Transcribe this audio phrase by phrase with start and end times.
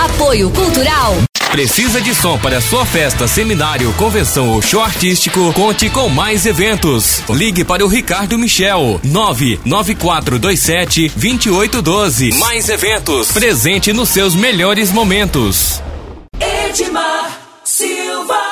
[0.00, 1.16] Apoio Cultural.
[1.50, 5.52] Precisa de som para sua festa, seminário, convenção ou show artístico?
[5.52, 7.20] Conte com mais eventos.
[7.28, 12.32] Ligue para o Ricardo Michel, 99427 2812.
[12.38, 13.30] Mais eventos.
[13.30, 15.82] Presente nos seus melhores momentos.
[16.40, 18.49] Edmar Silva.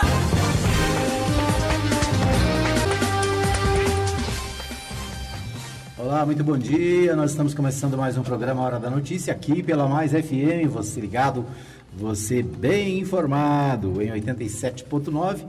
[6.09, 7.15] Olá, muito bom dia.
[7.15, 10.67] Nós estamos começando mais um programa Hora da Notícia aqui pela Mais FM.
[10.71, 11.45] Você ligado
[11.93, 15.41] você bem informado em 87.9,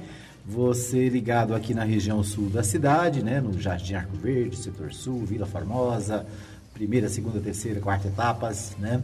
[0.46, 5.24] você ligado aqui na região sul da cidade, né, no Jardim Arco Verde, Setor Sul,
[5.26, 6.26] Vila Formosa,
[6.74, 9.02] primeira, segunda, terceira, quarta etapas, né?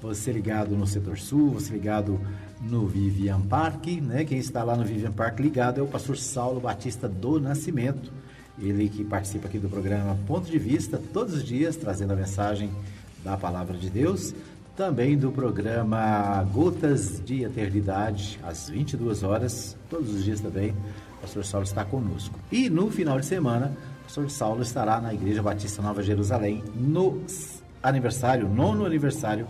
[0.00, 2.18] Você ligado no Setor Sul, você ligado
[2.62, 4.24] no Vivian Park, né?
[4.24, 8.10] Quem está lá no Vivian Park ligado é o pastor Saulo Batista do Nascimento.
[8.58, 12.70] Ele que participa aqui do programa Ponto de Vista todos os dias, trazendo a mensagem
[13.24, 14.34] da palavra de Deus
[14.76, 20.70] também do programa Gotas de Eternidade, às 22 horas, todos os dias também,
[21.18, 22.36] o pastor Saulo está conosco.
[22.50, 27.22] E no final de semana, o pastor Saulo estará na Igreja Batista Nova Jerusalém, no
[27.82, 29.46] aniversário, nono aniversário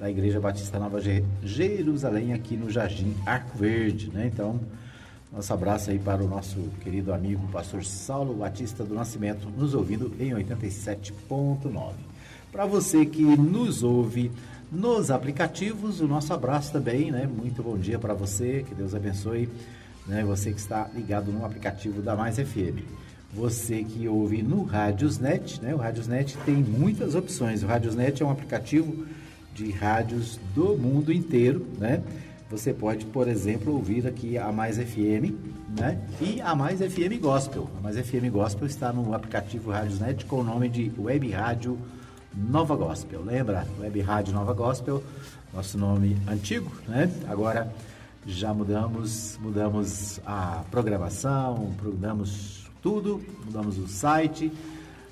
[0.00, 1.00] da Igreja Batista Nova
[1.42, 4.30] Jerusalém, aqui no Jardim Arco Verde, né?
[4.32, 4.58] Então,
[5.32, 10.12] nosso abraço aí para o nosso querido amigo, pastor Saulo Batista do Nascimento, nos ouvindo
[10.20, 11.92] em 87.9.
[12.50, 14.30] Para você que nos ouve
[14.72, 16.00] nos aplicativos.
[16.00, 17.26] O nosso abraço também, né?
[17.26, 19.48] Muito bom dia para você, que Deus abençoe,
[20.06, 20.24] né?
[20.24, 22.80] Você que está ligado no aplicativo da Mais FM.
[23.34, 25.74] Você que ouve no Radiosnet, né?
[25.74, 27.62] O Radiosnet tem muitas opções.
[27.62, 29.06] O Radiosnet é um aplicativo
[29.54, 32.02] de rádios do mundo inteiro, né?
[32.52, 35.32] Você pode, por exemplo, ouvir aqui a Mais FM,
[35.74, 35.98] né?
[36.20, 37.66] E a Mais FM Gospel.
[37.78, 41.78] A Mais FM Gospel está no aplicativo Radiosnet com o nome de Web Rádio
[42.34, 43.24] Nova Gospel.
[43.24, 43.66] Lembra?
[43.80, 45.02] Web Rádio Nova Gospel,
[45.54, 47.10] nosso nome antigo, né?
[47.26, 47.72] Agora
[48.26, 54.52] já mudamos, mudamos a programação, mudamos tudo, mudamos o site,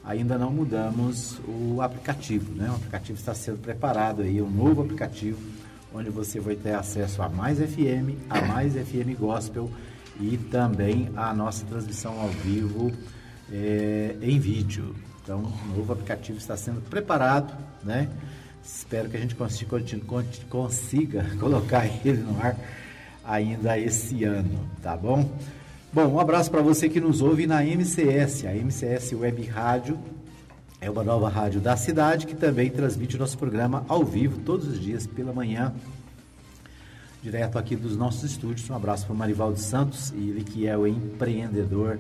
[0.05, 2.69] ainda não mudamos o aplicativo, né?
[2.71, 5.41] O aplicativo está sendo preparado aí, um novo aplicativo,
[5.95, 9.71] onde você vai ter acesso a mais FM, a mais FM Gospel
[10.21, 12.93] e também a nossa transmissão ao vivo
[13.53, 14.95] é, em vídeo.
[15.23, 17.53] Então, o novo aplicativo está sendo preparado,
[17.83, 18.09] né?
[18.65, 19.81] Espero que a gente consiga,
[20.49, 22.57] consiga colocar ele no ar
[23.25, 25.31] ainda esse ano, tá bom?
[25.93, 29.99] Bom, um abraço para você que nos ouve na MCS, a MCS Web Rádio
[30.81, 34.67] é uma nova rádio da cidade que também transmite o nosso programa ao vivo todos
[34.67, 35.75] os dias pela manhã,
[37.23, 38.69] direto aqui dos nossos estúdios.
[38.71, 41.99] Um abraço para o Marivaldo Santos, ele que é o empreendedor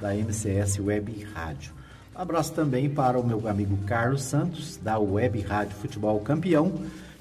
[0.00, 1.72] da MCS Web Rádio.
[2.14, 6.72] Abraço também para o meu amigo Carlos Santos, da Web Rádio Futebol Campeão,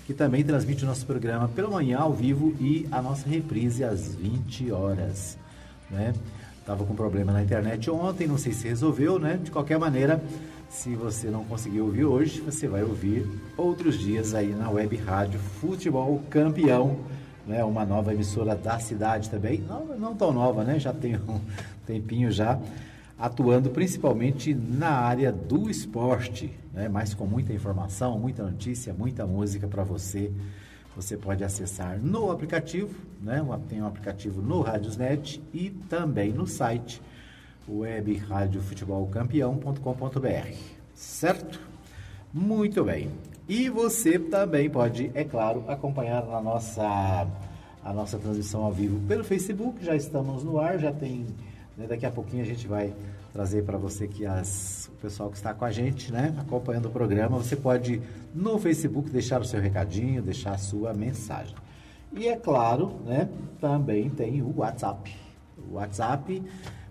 [0.05, 4.13] que também transmite o nosso programa pela manhã ao vivo e a nossa reprise às
[4.13, 5.37] 20 horas.
[5.89, 6.13] Né?
[6.65, 9.39] Tava com problema na internet ontem, não sei se resolveu, né?
[9.43, 10.21] De qualquer maneira,
[10.69, 15.39] se você não conseguiu ouvir hoje, você vai ouvir outros dias aí na Web Rádio
[15.39, 16.99] Futebol Campeão,
[17.45, 17.63] né?
[17.63, 20.79] Uma nova emissora da cidade também, não, não tão nova, né?
[20.79, 21.41] Já tem um
[21.87, 22.59] tempinho já
[23.17, 26.87] atuando principalmente na área do esporte, né?
[26.87, 30.31] mas com muita informação, muita notícia, muita música para você.
[30.95, 33.45] Você pode acessar no aplicativo, né?
[33.67, 37.01] tem um aplicativo no Radiosnet e também no site
[37.69, 40.53] webradiofutebolcampeão.com.br,
[40.93, 41.59] certo?
[42.33, 43.09] Muito bem.
[43.47, 47.27] E você também pode, é claro, acompanhar na nossa,
[47.83, 49.83] a nossa transmissão ao vivo pelo Facebook.
[49.83, 51.25] Já estamos no ar, já tem
[51.79, 51.87] né?
[51.87, 52.93] Daqui a pouquinho a gente vai
[53.31, 56.91] trazer para você que as, o pessoal que está com a gente, né, acompanhando o
[56.91, 58.01] programa, você pode
[58.35, 61.55] no Facebook deixar o seu recadinho, deixar a sua mensagem.
[62.11, 63.29] E é claro, né,
[63.61, 65.15] também tem o WhatsApp.
[65.69, 66.43] O WhatsApp,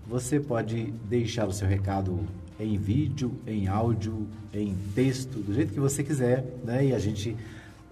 [0.09, 2.19] você pode deixar o seu recado
[2.59, 6.87] em vídeo, em áudio, em texto, do jeito que você quiser, né?
[6.87, 7.37] E a gente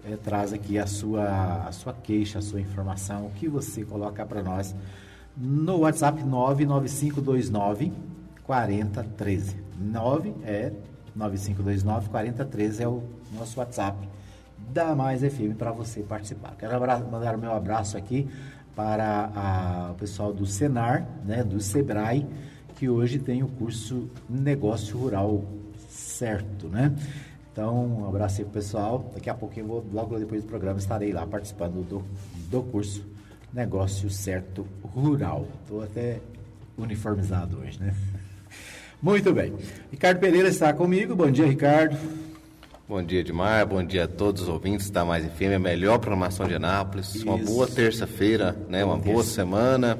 [0.03, 4.25] é, traz aqui a sua, a sua queixa, a sua informação, o que você coloca
[4.25, 4.75] para nós
[5.37, 7.93] no WhatsApp 99529
[8.43, 9.55] 4013.
[9.79, 10.73] 9 é
[11.15, 13.03] 9529 4013 é o
[13.33, 14.09] nosso WhatsApp
[14.73, 16.55] da Mais FM para você participar.
[16.57, 18.27] Quero mandar o meu abraço aqui
[18.77, 22.27] para a, o pessoal do Senar, né, do Sebrae,
[22.75, 25.43] que hoje tem o curso Negócio Rural
[25.89, 26.93] Certo, né?
[27.51, 29.11] Então, um abraço aí pro pessoal.
[29.15, 32.05] Daqui a pouquinho, vou, logo depois do programa, estarei lá participando do,
[32.51, 33.03] do curso
[33.51, 35.47] negócio certo rural.
[35.63, 36.19] Estou até
[36.77, 37.95] uniformizado hoje, né?
[39.01, 39.53] Muito bem.
[39.91, 41.15] Ricardo Pereira está comigo.
[41.15, 41.97] Bom dia, Ricardo.
[42.89, 43.67] Bom dia, Edmar.
[43.67, 47.15] Bom dia a todos os ouvintes da Mais FM, a melhor programação de Anápolis.
[47.15, 47.25] Isso.
[47.27, 48.85] Uma boa terça-feira, né?
[48.85, 49.31] Uma boa terça.
[49.31, 49.99] semana.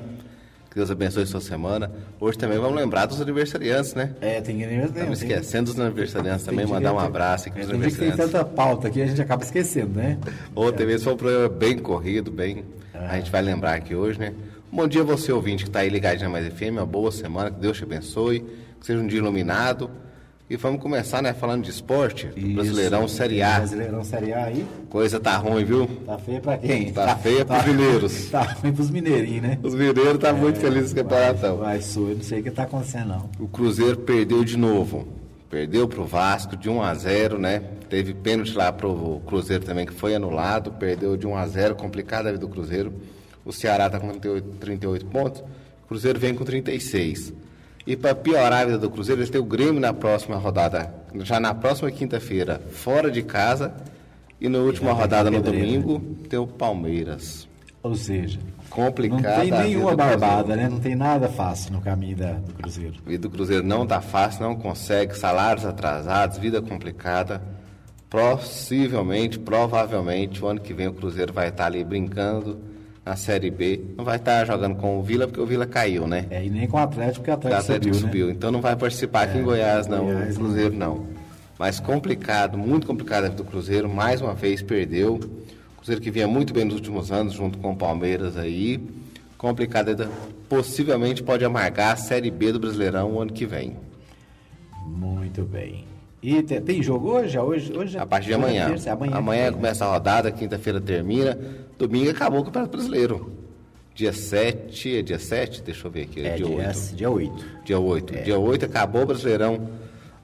[0.69, 1.91] Que Deus abençoe a sua semana.
[2.17, 4.15] Hoje também vamos lembrar dos aniversariantes, né?
[4.21, 8.19] É, tem que Estamos esquecendo dos aniversariantes também, mandar um abraço aqui para os aniversariantes.
[8.19, 10.17] Tem tanta pauta aqui, a gente acaba esquecendo, né?
[10.55, 12.63] Ontem mesmo foi um programa bem corrido, bem...
[12.93, 13.07] Ah.
[13.09, 14.33] A gente vai lembrar aqui hoje, né?
[14.71, 16.71] Bom dia você, ouvinte, que está aí ligado na Mais FM.
[16.71, 18.45] Uma boa semana, que Deus te abençoe.
[18.79, 19.91] Que seja um dia iluminado
[20.49, 22.29] e vamos começar, né, falando de esporte.
[22.35, 23.57] Isso, Brasileirão Série A.
[23.57, 24.65] Brasileirão Série A aí.
[24.89, 25.87] Coisa tá ruim, viu?
[26.05, 26.93] Tá feia pra quem?
[26.93, 28.29] Tá, tá feia tá, pros mineiros.
[28.31, 29.59] Tá ruim pros mineirinhos, né?
[29.61, 31.57] Os mineiros tá é, muito felizes com o campeonato.
[31.57, 33.29] Vai, eu não sei o que tá acontecendo, não.
[33.39, 35.07] O Cruzeiro perdeu de novo.
[35.49, 37.61] Perdeu pro Vasco de 1 a 0 né?
[37.89, 40.71] Teve pênalti lá pro Cruzeiro também, que foi anulado.
[40.71, 42.93] Perdeu de 1 a 0 complicada a vida do Cruzeiro.
[43.43, 45.41] O Ceará tá com 38, 38 pontos.
[45.41, 47.33] O Cruzeiro vem com 36.
[47.87, 51.39] E para piorar a vida do Cruzeiro, eles têm o Grêmio na próxima rodada, já
[51.39, 53.73] na próxima quinta-feira, fora de casa.
[54.41, 57.47] E na última rodada, no domingo, tem o Palmeiras.
[57.81, 58.39] Ou seja,
[58.69, 59.21] complicado.
[59.21, 60.67] Não tem nenhuma barbada, né?
[60.67, 62.95] Não tem nada fácil no caminho da, do Cruzeiro.
[63.05, 67.41] A vida do Cruzeiro não está fácil, não consegue, salários atrasados, vida complicada.
[68.09, 72.59] Possivelmente, provavelmente, o ano que vem o Cruzeiro vai estar ali brincando
[73.07, 73.79] na Série B.
[73.95, 76.25] Não vai estar jogando com o Vila, porque o Vila caiu, né?
[76.29, 78.27] É, e nem com o Atlético, porque o Atlético, o Atlético subiu, subiu.
[78.27, 78.33] Né?
[78.33, 80.05] Então não vai participar aqui é, em Goiás, não.
[80.05, 81.07] Goiás, o Cruzeiro não.
[81.57, 83.89] Mas complicado, muito complicado do Cruzeiro.
[83.89, 85.15] Mais uma vez perdeu.
[85.15, 88.79] O Cruzeiro que vinha muito bem nos últimos anos, junto com o Palmeiras aí.
[89.37, 90.09] Complicado,
[90.49, 93.77] possivelmente pode amargar a Série B do Brasileirão o ano que vem.
[94.85, 95.85] Muito bem.
[96.21, 97.37] E tem, tem jogo hoje?
[97.37, 98.69] Hoje, hoje a partir de amanhã.
[98.69, 99.15] Terça, amanhã.
[99.15, 101.37] Amanhã começa a rodada, quinta-feira termina.
[101.77, 103.31] Domingo acabou o Campeonato Brasileiro.
[103.93, 105.61] Dia 7, é dia 7?
[105.63, 106.25] Deixa eu ver aqui.
[106.25, 106.95] É, dia, dia 8.
[106.95, 107.45] Dia 8.
[107.65, 108.15] Dia 8.
[108.15, 108.21] É.
[108.21, 109.69] Dia 8 acabou o Brasileirão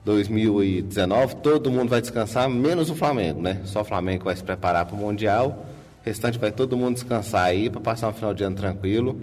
[0.06, 1.38] 2019.
[1.38, 3.62] Todo mundo vai descansar, menos o Flamengo, né?
[3.66, 5.66] Só o Flamengo vai se preparar para o Mundial.
[6.02, 9.20] O restante vai todo mundo descansar aí para passar um final de ano tranquilo.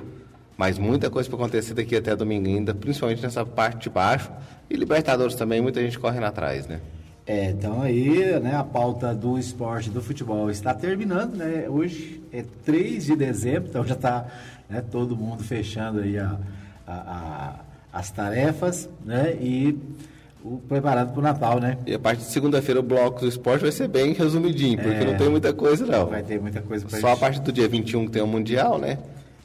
[0.56, 4.30] Mas muita coisa para acontecer daqui até domingo ainda, principalmente nessa parte de baixo.
[4.70, 6.80] E Libertadores também, muita gente correndo atrás, né?
[7.26, 11.66] É, então aí, né, a pauta do esporte, do futebol está terminando, né?
[11.68, 14.26] Hoje é 3 de dezembro, então já está
[14.68, 16.38] né, todo mundo fechando aí a,
[16.86, 17.54] a, a,
[17.92, 19.36] as tarefas, né?
[19.40, 19.76] E
[20.42, 21.76] o, preparado para o Natal, né?
[21.86, 25.04] E a partir de segunda-feira o bloco do esporte vai ser bem resumidinho, porque é,
[25.04, 26.06] não tem muita coisa não.
[26.06, 27.16] Vai ter muita coisa para Só gente...
[27.16, 28.98] a partir do dia 21 que tem o Mundial, né?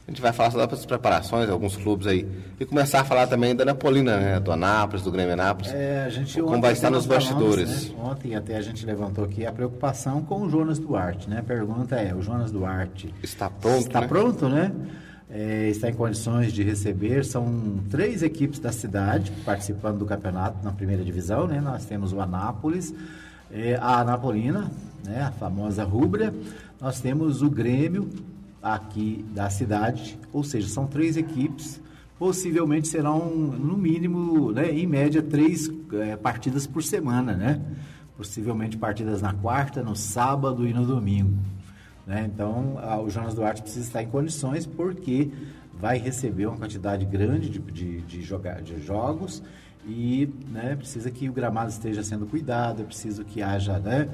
[0.07, 2.27] A gente vai falar só das preparações, alguns clubes aí.
[2.59, 4.39] E começar a falar também da Napolina, né?
[4.39, 5.73] Do Anápolis, do Grêmio Anápolis.
[5.73, 7.87] É, a gente como vai estar nos bastidores.
[7.87, 8.11] Falamos, né?
[8.11, 11.39] Ontem até a gente levantou aqui a preocupação com o Jonas Duarte, né?
[11.39, 13.11] A pergunta é, o Jonas Duarte...
[13.23, 14.07] Está pronto, Está né?
[14.07, 14.71] pronto, né?
[15.27, 17.25] É, está em condições de receber.
[17.25, 21.59] São três equipes da cidade participando do campeonato na primeira divisão, né?
[21.59, 22.93] Nós temos o Anápolis,
[23.51, 24.69] é, a Anapolina,
[25.03, 25.23] né?
[25.23, 26.31] A famosa Rubra.
[26.79, 28.07] Nós temos o Grêmio
[28.65, 31.79] aqui da cidade, ou seja, são três equipes,
[32.17, 37.61] possivelmente serão no mínimo, né, em média, três é, partidas por semana, né?
[38.17, 41.37] Possivelmente partidas na quarta, no sábado e no domingo.
[42.07, 42.27] Né?
[42.33, 45.29] Então, a, o Jonas Duarte precisa estar em condições porque
[45.79, 49.43] vai receber uma quantidade grande de, de, de, jogar, de jogos
[49.85, 54.09] e né, precisa que o gramado esteja sendo cuidado, é preciso que haja né,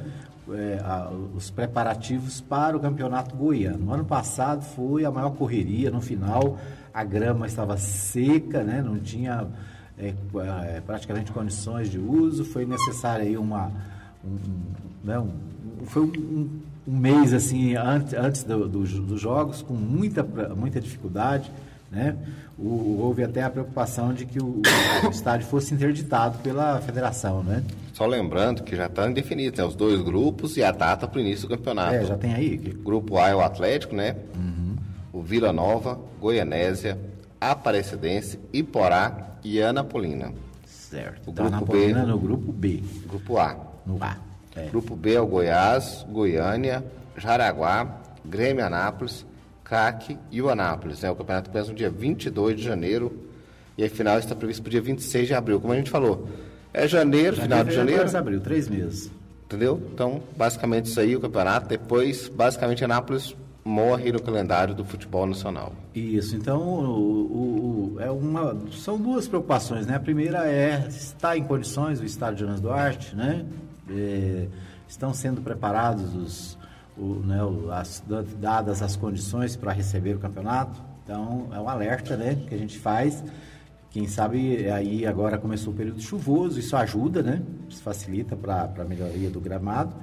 [0.49, 3.85] é, a, os preparativos para o campeonato goiano.
[3.85, 6.57] No ano passado foi a maior correria, no final
[6.93, 9.47] a grama estava seca, né, não tinha
[9.97, 10.13] é,
[10.75, 13.71] é, praticamente condições de uso, foi necessária aí uma.
[14.23, 14.37] Um,
[15.03, 15.31] né, um,
[15.85, 20.23] foi um, um, mês assim antes, antes do, do, dos jogos, com muita,
[20.55, 21.51] muita dificuldade.
[21.91, 22.15] Né?
[22.57, 24.61] O, houve até a preocupação de que o,
[25.05, 27.61] o, estádio fosse interditado pela federação, né?
[27.93, 31.47] Só lembrando que já está indefinido, os dois grupos e a data para o início
[31.47, 31.95] do campeonato.
[31.95, 32.57] É, já tem aí.
[32.57, 34.15] Grupo A é o Atlético, né?
[34.35, 34.75] Uhum.
[35.11, 36.97] O Vila Nova, Goianésia,
[37.41, 40.31] Aparecidense, Iporá e Anapolina.
[40.65, 41.27] Certo.
[41.27, 42.83] O então, grupo B no grupo B.
[43.07, 43.57] Grupo A.
[43.85, 44.17] No A.
[44.55, 44.67] É.
[44.67, 46.83] Grupo B é o Goiás, Goiânia,
[47.17, 49.25] Jaraguá, Grêmio Anápolis,
[49.71, 51.01] CAC e o Anápolis.
[51.01, 51.09] Né?
[51.09, 53.17] O campeonato começa no dia 22 de janeiro
[53.77, 55.61] e a final está prevista para o dia 26 de abril.
[55.61, 56.27] Como a gente falou,
[56.73, 58.01] é janeiro, janeiro final de janeiro.
[58.01, 59.09] Março, abril, três meses.
[59.45, 59.81] Entendeu?
[59.93, 61.69] Então, basicamente isso aí, o campeonato.
[61.69, 65.73] Depois, basicamente, Anápolis morre no calendário do futebol nacional.
[65.95, 69.95] Isso, então o, o, é uma, são duas preocupações, né?
[69.95, 73.45] A primeira é está em condições o estádio Jonas Duarte, né?
[73.89, 74.47] É,
[74.87, 76.57] estão sendo preparados os,
[77.01, 77.39] o, né,
[77.71, 78.03] as,
[78.39, 80.79] dadas as condições para receber o campeonato.
[81.03, 83.23] Então, é um alerta né, que a gente faz
[83.89, 87.41] Quem sabe aí agora começou o período chuvoso, isso ajuda, né?
[87.67, 89.93] Isso facilita para a melhoria do gramado,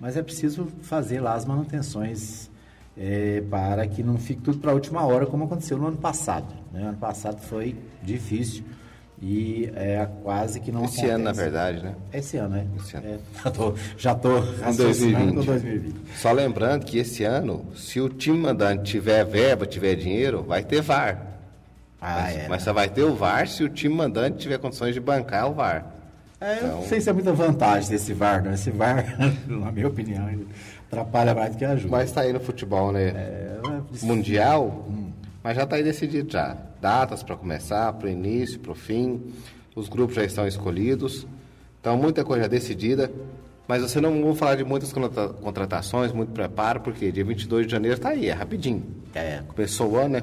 [0.00, 2.48] mas é preciso fazer lá as manutenções
[2.96, 6.54] é, para que não fique tudo para a última hora, como aconteceu no ano passado.
[6.72, 6.82] Né?
[6.82, 8.64] Ano passado foi difícil
[9.22, 11.10] e é, quase que não Esse acontece.
[11.14, 11.94] ano, na verdade, né?
[12.12, 12.66] Esse ano, né?
[12.78, 13.06] Esse ano.
[13.06, 15.34] É, já tô, já tô Em raciocinando 2020.
[15.34, 15.94] com 2020.
[16.16, 20.82] Só lembrando que esse ano, se o time mandante tiver verba, tiver dinheiro, vai ter
[20.82, 21.22] VAR.
[22.00, 22.48] Ah, mas, é.
[22.48, 25.54] mas só vai ter o VAR se o time mandante tiver condições de bancar o
[25.54, 25.86] VAR.
[26.38, 28.52] É, eu Então- não sei se é muita vantagem desse VAR, não.
[28.52, 29.16] Esse VAR,
[29.48, 30.46] na minha opinião, ele
[30.92, 31.90] atrapalha mais do que ajuda.
[31.90, 33.08] Mas tá aí no futebol, né?
[33.08, 33.56] É,
[34.02, 35.10] Mundial, Hum.
[35.42, 36.54] mas já está aí decidido já.
[36.86, 39.20] Datas para começar, para o início, para o fim.
[39.74, 41.26] Os grupos já estão escolhidos.
[41.80, 43.10] Então, muita coisa já decidida.
[43.66, 47.72] Mas você não vou falar de muitas contra- contratações, muito preparo, porque dia 22 de
[47.72, 48.84] janeiro está aí, é rapidinho.
[49.12, 49.42] É.
[49.48, 50.22] Começou o ano, né?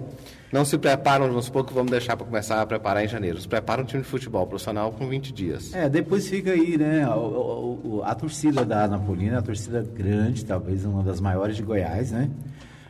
[0.53, 3.41] Não se preparam, vamos supor que vamos deixar para começar a preparar em janeiro.
[3.41, 5.74] Se prepara um time de futebol profissional com 20 dias.
[5.75, 7.05] É, depois fica aí, né?
[7.10, 11.58] o- o- o- a torcida da Anapolina é uma torcida grande, talvez uma das maiores
[11.58, 12.29] de Goiás, né?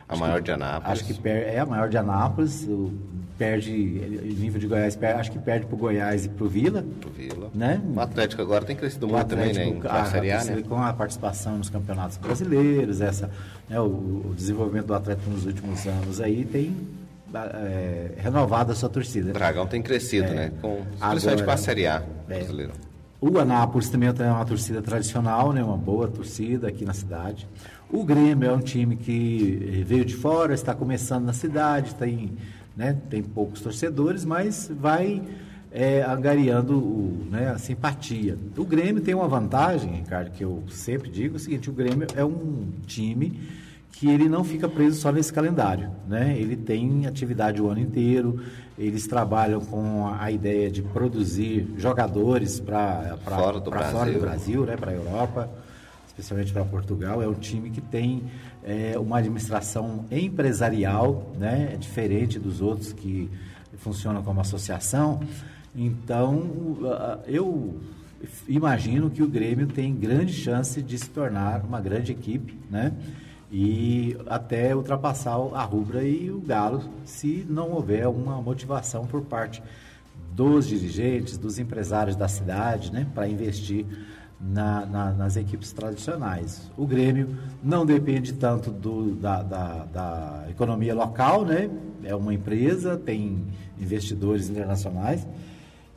[0.08, 1.00] A maior de Anápolis.
[1.02, 2.92] Acho que é a maior de Anápolis, o-
[3.38, 7.10] perde, em nível de Goiás, per- acho que perde pro Goiás e pro Vila, Pro
[7.10, 7.50] Vila.
[7.54, 7.80] né?
[7.94, 9.62] O Atlético agora tem crescido O muito também, né?
[9.64, 10.62] Atlético, a- a, Série A, né?
[10.68, 13.30] com a participação nos campeonatos brasileiros, essa,
[13.68, 16.74] né, o, o desenvolvimento do Atlético nos últimos anos aí tem
[17.34, 19.30] é, renovado a sua torcida.
[19.30, 20.34] O Dragão tem crescido, É.
[20.34, 20.52] né?
[20.62, 22.34] Com, principalmente com a Série A É.
[22.38, 22.72] brasileira.
[23.20, 25.64] O Anápolis também tem uma torcida tradicional, né?
[25.64, 27.48] uma boa torcida aqui na cidade.
[27.90, 32.32] O Grêmio é um time que veio de fora, está começando na cidade, tem,
[32.76, 32.96] né?
[33.08, 35.22] tem poucos torcedores, mas vai
[35.70, 37.50] eh, angariando o, né?
[37.50, 38.38] a simpatia.
[38.56, 42.06] O Grêmio tem uma vantagem, Ricardo, que eu sempre digo, é o seguinte, o Grêmio
[42.14, 43.40] é um time
[43.92, 46.36] que ele não fica preso só nesse calendário, né?
[46.36, 48.40] Ele tem atividade o ano inteiro,
[48.76, 54.12] eles trabalham com a ideia de produzir jogadores para Fora do fora Brasil.
[54.14, 54.76] do Brasil, né?
[54.76, 55.48] Para a Europa,
[56.08, 57.22] especialmente para Portugal.
[57.22, 58.24] É um time que tem
[58.64, 61.70] é, uma administração empresarial, né?
[61.74, 63.30] É diferente dos outros que
[63.78, 65.20] funcionam como associação.
[65.76, 66.78] Então,
[67.26, 67.78] eu
[68.48, 72.92] imagino que o Grêmio tem grande chance de se tornar uma grande equipe, né?
[73.52, 79.62] E até ultrapassar a Rubra e o Galo, se não houver uma motivação por parte
[80.34, 83.86] dos dirigentes, dos empresários da cidade, né, para investir
[84.40, 86.70] na- na- nas equipes tradicionais.
[86.76, 91.70] O Grêmio não depende tanto do- da, da- da economia local, né?
[92.02, 93.44] É uma empresa, tem
[93.80, 95.26] investidores internacionais,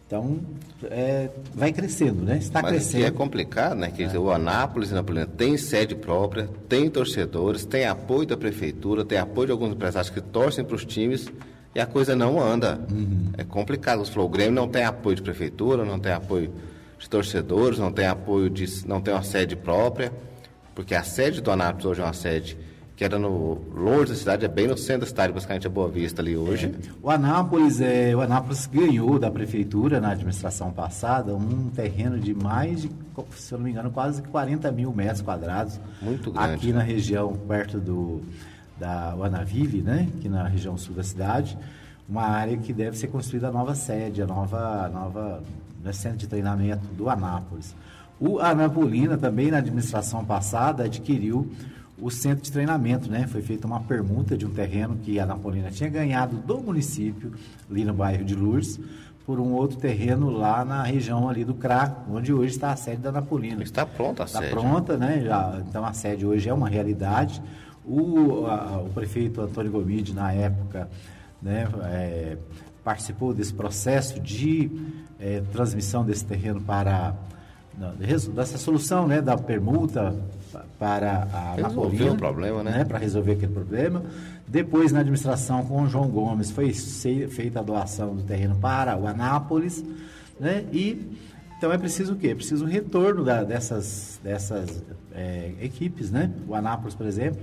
[0.06, 0.40] então
[0.84, 2.38] é, vai crescendo, né?
[2.38, 3.06] Está Mas aqui crescendo.
[3.06, 3.92] é complicado, né?
[3.92, 9.18] Quer dizer, o Anápolis Napolina tem sede própria, tem torcedores, tem apoio da prefeitura, tem
[9.18, 11.28] apoio de alguns empresários que torcem para os times
[11.76, 12.80] e a coisa não anda.
[12.90, 13.30] Uhum.
[13.38, 14.00] É complicado.
[14.06, 16.52] Você falou, o Grêmio não tem apoio de prefeitura, não tem apoio
[16.98, 18.88] de torcedores, não tem apoio de.
[18.88, 20.12] não tem uma sede própria,
[20.74, 22.58] porque a sede do Anápolis hoje é uma sede
[22.98, 25.88] que era no longe da cidade, é bem no centro da cidade, basicamente a Boa
[25.88, 26.74] Vista ali hoje.
[27.00, 32.82] O Anápolis, é, o Anápolis ganhou da prefeitura na administração passada um terreno de mais
[32.82, 32.90] de,
[33.36, 35.80] se eu não me engano, quase 40 mil metros quadrados.
[36.02, 38.24] Muito grande, Aqui na região, perto do,
[38.80, 40.10] da Uanavive, né?
[40.18, 41.56] Aqui na região sul da cidade.
[42.10, 45.44] Uma área que deve ser construída a nova sede, a nova, a nova
[45.88, 47.74] né, centro de treinamento do Anápolis.
[48.20, 51.50] O Anapolina também, na administração passada, adquiriu
[52.00, 53.26] o centro de treinamento, né?
[53.28, 57.32] Foi feita uma permuta de um terreno que a Anapolina tinha ganhado do município,
[57.70, 58.80] ali no bairro de Lourdes,
[59.26, 62.98] por um outro terreno lá na região ali do CRA, onde hoje está a sede
[63.02, 63.62] da Anapolina.
[63.64, 64.52] Está pronta a Está sede.
[64.52, 65.22] pronta, né?
[65.26, 67.42] Já, então a sede hoje é uma realidade.
[67.86, 70.88] O, a- o prefeito Antônio Gomide, na época,
[71.42, 72.38] né, é,
[72.92, 74.72] participou desse processo de
[75.20, 77.14] é, transmissão desse terreno para
[77.78, 77.92] não,
[78.34, 80.16] dessa solução, né, da permuta
[80.54, 82.86] pa- para a Resolveu o problema, né?
[82.86, 84.02] Para resolver aquele problema.
[84.48, 89.06] Depois, na administração com o João Gomes, foi feita a doação do terreno para o
[89.06, 89.84] Anápolis,
[90.40, 90.64] né?
[90.72, 91.12] E
[91.58, 92.30] então é preciso o quê?
[92.30, 94.82] É preciso o retorno da- dessas, dessas
[95.14, 96.32] é, equipes, né?
[96.48, 97.42] O Anápolis, por exemplo,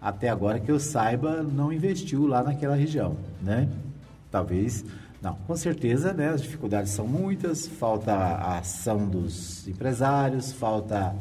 [0.00, 3.66] até agora que eu saiba, não investiu lá naquela região, né?
[4.30, 4.84] Talvez,
[5.22, 6.28] não, com certeza, né?
[6.30, 11.14] As dificuldades são muitas, falta a ação dos empresários, falta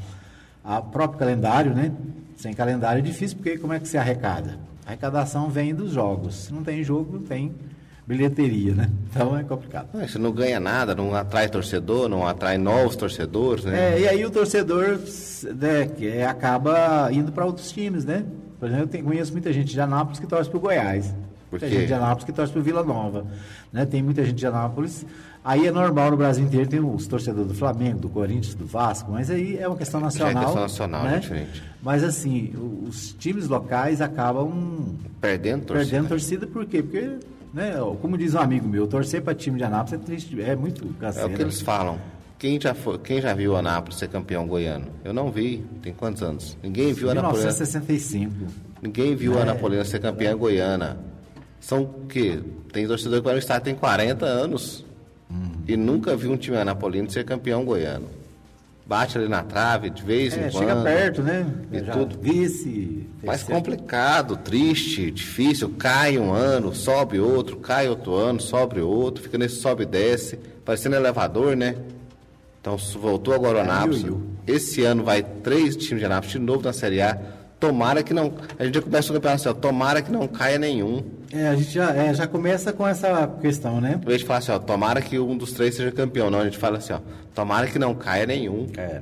[0.63, 1.91] a próprio calendário, né?
[2.35, 4.59] Sem calendário é difícil, porque como é que se arrecada?
[4.85, 6.35] A arrecadação vem dos jogos.
[6.45, 7.53] Se não tem jogo, não tem
[8.05, 8.89] bilheteria, né?
[9.09, 9.87] Então é complicado.
[9.93, 13.95] Ah, Você não ganha nada, não atrai torcedor, não atrai novos torcedores, né?
[13.95, 14.99] É, e aí o torcedor
[15.55, 18.23] né, que é, acaba indo para outros times, né?
[18.59, 21.13] Por exemplo, eu tenho- conheço muita gente de Anápolis que torce para o Goiás.
[21.49, 23.25] Por Tem gente de Anápolis que torce pro Vila Nova.
[23.71, 23.85] Né?
[23.85, 25.05] Tem muita gente de Anápolis.
[25.45, 29.11] Aí é normal no Brasil inteiro, tem os torcedores do Flamengo, do Corinthians, do Vasco,
[29.13, 30.43] mas aí é uma questão Já é nacional.
[30.43, 31.15] questão nacional, né?
[31.15, 31.63] é diferente.
[31.81, 32.53] Mas assim,
[32.85, 35.89] os times locais acabam Perdendo torcida.
[35.89, 36.83] perdendo torcida, por quê?
[36.83, 37.11] Porque,
[37.53, 40.83] né, como diz um amigo meu, torcer para time de Anápolis é triste, é muito
[40.97, 41.29] É canseiro.
[41.29, 41.97] o que eles falam.
[42.37, 44.87] Quem já, foi, quem já viu o Anápolis ser campeão goiano?
[45.03, 45.65] Eu não vi.
[45.81, 46.57] Tem quantos anos?
[46.61, 47.39] Ninguém viu a Anapolina.
[47.45, 48.33] 1965.
[48.81, 50.97] Ninguém viu É, a Anapolina ser campeã em Goiânia.
[51.59, 52.39] São o quê?
[52.71, 54.85] Tem torcedor que vai no estado tem 40 anos.
[55.67, 58.07] E nunca viu um time anapolino ser campeão goiano.
[58.85, 60.59] Bate ali na trave de vez em É, quando.
[60.59, 61.45] chega perto, né?
[61.73, 62.17] E Já tudo.
[62.21, 63.05] Vice.
[63.21, 65.73] Mas complicado, triste, difícil.
[65.77, 70.39] Cai um ano, sobe outro, cai outro ano, sobe outro, fica nesse sobe e desce,
[70.63, 71.75] parecendo elevador, né?
[72.61, 74.05] Então voltou agora o É, Anápolis.
[74.47, 77.19] Esse ano vai três times de Anápolis de novo na Série A.
[77.59, 78.33] Tomara que não.
[78.59, 81.03] A gente já começa o campeonato assim, ó, tomara que não caia nenhum.
[81.31, 83.99] É, a gente já, é, já começa com essa questão, né?
[84.01, 86.29] Em vez de falar assim, ó, tomara que um dos três seja campeão.
[86.29, 86.99] Não, a gente fala assim, ó,
[87.33, 88.67] tomara que não caia nenhum.
[88.77, 89.01] É.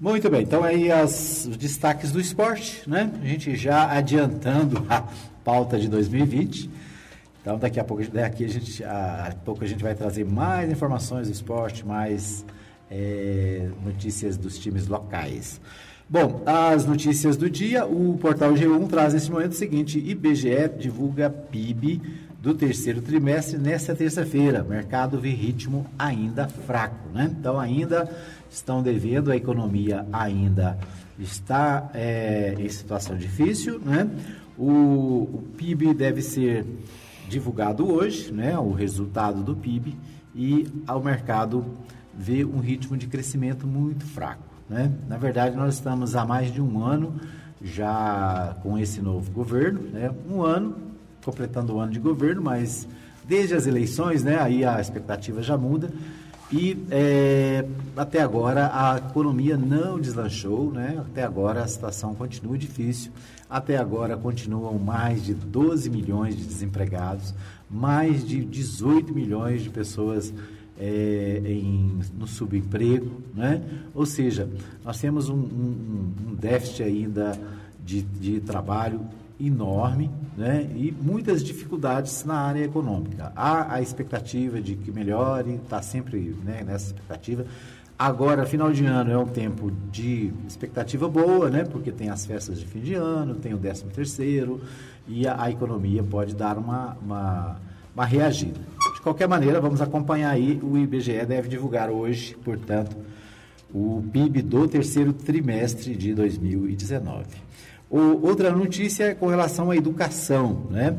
[0.00, 3.10] Muito bem, então aí as, os destaques do esporte, né?
[3.22, 5.04] A gente já adiantando a
[5.44, 6.70] pauta de 2020.
[7.40, 10.70] Então daqui a pouco, daqui a, gente, a, a pouco a gente vai trazer mais
[10.70, 12.44] informações do esporte, mais
[12.90, 15.60] é, notícias dos times locais.
[16.06, 21.30] Bom, as notícias do dia, o portal G1 traz nesse momento o seguinte: IBGE divulga
[21.30, 22.02] PIB
[22.42, 24.62] do terceiro trimestre nesta terça-feira.
[24.62, 27.34] Mercado vê ritmo ainda fraco, né?
[27.40, 28.06] Então ainda
[28.50, 30.78] estão devendo, a economia ainda
[31.18, 34.06] está é, em situação difícil, né?
[34.58, 36.66] O, o PIB deve ser
[37.30, 38.58] divulgado hoje, né?
[38.58, 39.96] O resultado do PIB
[40.34, 41.64] e ao mercado
[42.12, 44.53] vê um ritmo de crescimento muito fraco.
[44.68, 44.90] Né?
[45.08, 47.20] Na verdade, nós estamos há mais de um ano
[47.62, 50.10] já com esse novo governo, né?
[50.28, 50.76] um ano,
[51.24, 52.86] completando o ano de governo, mas
[53.26, 54.38] desde as eleições, né?
[54.38, 55.90] aí a expectativa já muda.
[56.52, 57.64] E é,
[57.96, 60.96] até agora a economia não deslanchou, né?
[60.98, 63.10] até agora a situação continua difícil,
[63.48, 67.34] até agora continuam mais de 12 milhões de desempregados,
[67.70, 70.32] mais de 18 milhões de pessoas
[70.78, 73.62] é, em, no subemprego, né?
[73.94, 74.48] Ou seja,
[74.84, 77.38] nós temos um, um, um déficit ainda
[77.84, 79.00] de, de trabalho
[79.40, 80.68] enorme, né?
[80.74, 83.32] E muitas dificuldades na área econômica.
[83.36, 87.46] Há a expectativa de que melhore, está sempre né, nessa expectativa.
[87.96, 91.64] Agora, final de ano é um tempo de expectativa boa, né?
[91.64, 94.60] Porque tem as festas de fim de ano, tem o 13 terceiro
[95.06, 97.56] e a, a economia pode dar uma, uma,
[97.94, 98.60] uma reagida.
[99.04, 100.58] Qualquer maneira, vamos acompanhar aí.
[100.62, 102.96] O IBGE deve divulgar hoje, portanto,
[103.70, 107.26] o PIB do terceiro trimestre de 2019.
[107.90, 110.68] O, outra notícia é com relação à educação.
[110.70, 110.96] Né?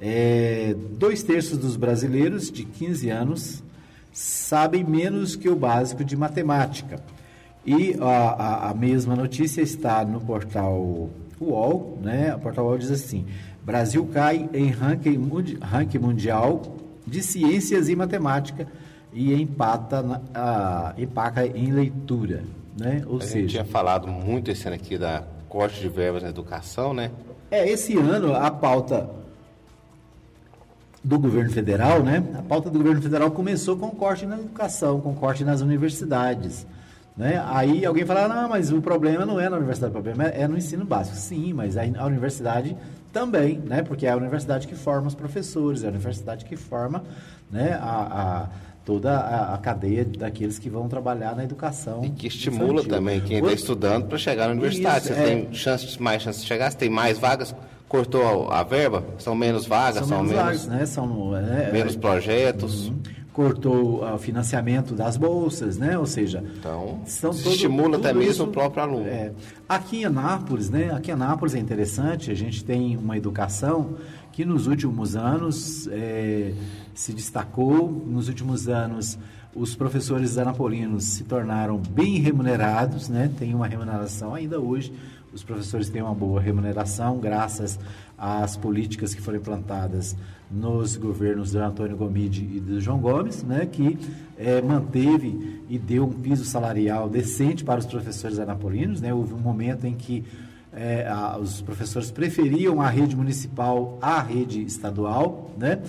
[0.00, 3.64] É, dois terços dos brasileiros de 15 anos
[4.12, 7.02] sabem menos que o básico de matemática.
[7.66, 11.98] E a, a, a mesma notícia está no portal UOL.
[12.00, 12.32] Né?
[12.36, 13.26] O portal UOL diz assim:
[13.64, 15.18] Brasil cai em ranking,
[15.60, 18.66] ranking mundial de ciências e matemática
[19.12, 22.44] e empata, na, a, empaca em leitura.
[22.78, 23.02] Né?
[23.06, 26.28] Ou A gente seja, tinha falado muito esse ano aqui da corte de verbas na
[26.28, 27.10] educação, né?
[27.50, 29.08] É, esse ano a pauta
[31.02, 32.22] do governo federal, né?
[32.38, 36.66] A pauta do governo federal começou com corte na educação, com corte nas universidades.
[37.16, 37.42] Né?
[37.48, 40.56] Aí alguém fala, não, mas o problema não é na universidade, o problema é no
[40.56, 41.16] ensino básico.
[41.16, 42.76] Sim, mas a, a universidade
[43.12, 43.82] também, né?
[43.82, 47.02] Porque é a universidade que forma os professores, é a universidade que forma
[47.50, 48.48] né, a, a-
[48.84, 52.02] toda a, a cadeia daqueles que vão trabalhar na educação.
[52.04, 52.90] E que estimula infantil.
[52.90, 55.04] também quem está estudando para chegar na universidade.
[55.06, 55.24] Isso, você é.
[55.24, 57.54] tem chance, mais chance de chegar, você tem mais vagas,
[57.86, 60.86] cortou a, a verba, são menos vagas, São são, menos menos, vagas, né?
[60.86, 62.90] São, é, menos projetos.
[63.42, 65.96] Cortou ah, o financiamento das bolsas, né?
[65.96, 69.06] Ou seja, Então, são todo- estimula até mesmo isso- o próprio aluno.
[69.06, 69.30] é.
[69.68, 70.90] Aqui em Anápolis, né?
[70.92, 73.90] Aqui em Anápolis é interessante, a gente tem uma educação
[74.32, 76.52] que nos últimos anos é,
[76.92, 79.16] se destacou, nos últimos anos
[79.54, 83.30] os professores anapolinos se tornaram bem remunerados, né?
[83.38, 84.92] Tem uma remuneração ainda hoje,
[85.38, 87.78] os professores têm uma boa remuneração graças
[88.16, 90.16] às políticas que foram implantadas
[90.50, 93.96] nos governos do Antônio Gomide e do João Gomes, né, que
[94.36, 99.00] eh, manteve e deu um piso salarial decente para os professores anapolinos.
[99.00, 99.14] Né?
[99.14, 100.24] Houve um momento em que
[100.72, 105.80] eh, a- os professores preferiam a rede municipal à rede estadual, né?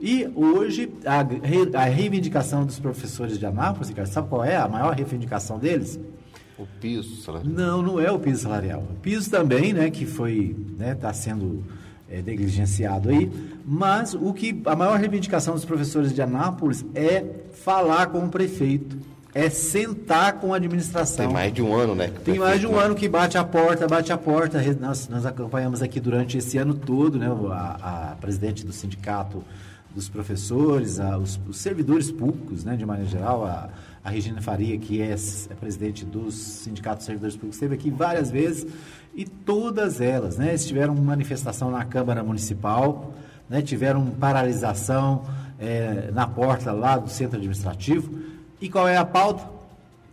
[0.00, 5.58] E hoje a, a reivindicação dos professores de Anápolis, sabe qual é a maior reivindicação
[5.58, 5.98] deles?
[6.58, 7.40] O piso, lá.
[7.44, 8.80] Não, não é o piso salarial.
[8.90, 11.62] O piso também, né, que foi, né, está sendo
[12.10, 13.30] é, negligenciado aí.
[13.64, 17.22] Mas o que a maior reivindicação dos professores de Anápolis é
[17.62, 18.96] falar com o prefeito,
[19.34, 21.26] é sentar com a administração.
[21.26, 22.10] Tem mais de um ano, né?
[22.24, 22.84] Tem mais de um né?
[22.84, 24.58] ano que bate a porta, bate a porta.
[24.80, 27.26] Nós, nós acompanhamos aqui durante esse ano todo, né?
[27.52, 29.44] A, a presidente do sindicato
[29.94, 32.76] dos professores, a- os, os servidores públicos, né?
[32.76, 33.68] De maneira geral, a,
[34.06, 38.30] a Regina Faria, que é, é presidente dos sindicatos de servidores públicos, esteve aqui várias
[38.30, 38.64] vezes
[39.12, 40.56] e todas elas, né?
[40.56, 43.12] Tiveram manifestação na Câmara Municipal,
[43.50, 43.60] né?
[43.62, 45.24] Tiveram paralisação
[45.58, 48.16] eh, na porta lá do centro administrativo.
[48.60, 49.56] E qual é a pauta?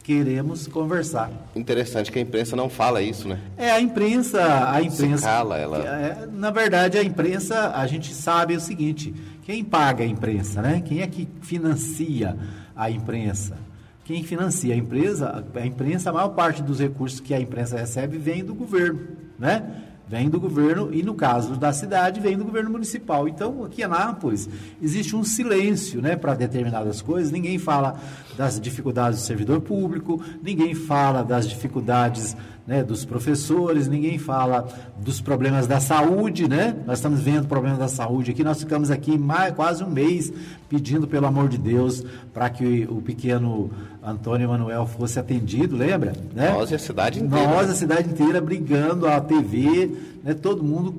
[0.04, 1.32] Queremos conversar.
[1.56, 3.40] Interessante que a imprensa não fala isso, né?
[3.56, 5.26] É, a imprensa, a imprensa.
[5.28, 10.08] cala, ela- É, na verdade, a imprensa, a gente sabe o seguinte: quem paga a
[10.08, 10.82] imprensa, né?
[10.84, 12.36] Quem é que financia
[12.76, 13.56] a imprensa?
[14.04, 18.18] Quem financia a empresa, a imprensa, a maior parte dos recursos que a imprensa recebe
[18.18, 19.00] vem do governo,
[19.40, 19.84] né?
[20.06, 23.28] Vem do governo e, no caso da cidade, vem do governo municipal.
[23.28, 24.50] Então, aqui em Anápolis,
[24.82, 27.32] existe um silêncio né, para determinadas coisas.
[27.32, 27.98] Ninguém fala
[28.38, 35.20] das dificuldades do servidor público, ninguém fala das dificuldades né, dos professores, ninguém fala dos
[35.20, 36.76] problemas da saúde, né?
[36.86, 40.32] Nós estamos vendo problemas da saúde aqui, nós ficamos aqui mais, quase um mês
[40.70, 43.70] pedindo, pelo amor de Deus, para que o pequeno
[44.02, 46.14] Antônio Manuel fosse atendido, lembra?
[46.34, 46.52] Né?
[46.52, 47.48] Nós e a cidade inteira.
[47.48, 49.92] Nós, a cidade inteira, brigando, a TV,
[50.24, 50.96] né, todo mundo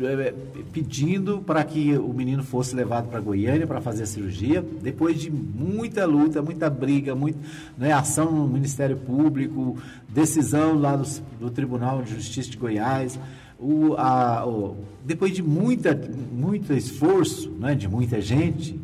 [0.00, 0.32] eh,
[0.72, 4.64] pedindo para que o menino fosse levado para Goiânia para fazer a cirurgia.
[4.82, 7.38] Depois de muita luta, muita briga, muito,
[7.76, 9.76] né, ação no Ministério Público,
[10.08, 11.06] decisão lá do,
[11.38, 13.18] do Tribunal de Justiça de Goiás.
[13.58, 15.94] O, a, o- depois de muita,
[16.32, 18.80] muito esforço né, de muita gente,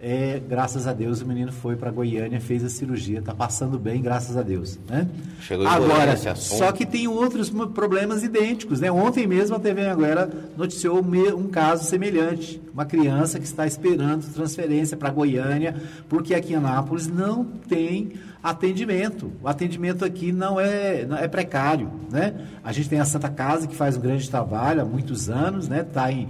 [0.00, 4.00] é, graças a Deus o menino foi para Goiânia, fez a cirurgia, está passando bem,
[4.00, 4.78] graças a Deus.
[4.88, 5.08] Né?
[5.40, 8.80] Chegou Agora, só que tem outros problemas idênticos.
[8.80, 8.92] Né?
[8.92, 12.60] Ontem mesmo a TV Anguera noticiou um caso semelhante.
[12.72, 15.74] Uma criança que está esperando transferência para Goiânia,
[16.08, 19.32] porque aqui em Anápolis não tem atendimento.
[19.42, 21.90] O atendimento aqui não é, não é precário.
[22.08, 22.34] Né?
[22.62, 25.82] A gente tem a Santa Casa, que faz um grande trabalho há muitos anos, né?
[25.82, 26.28] tá em,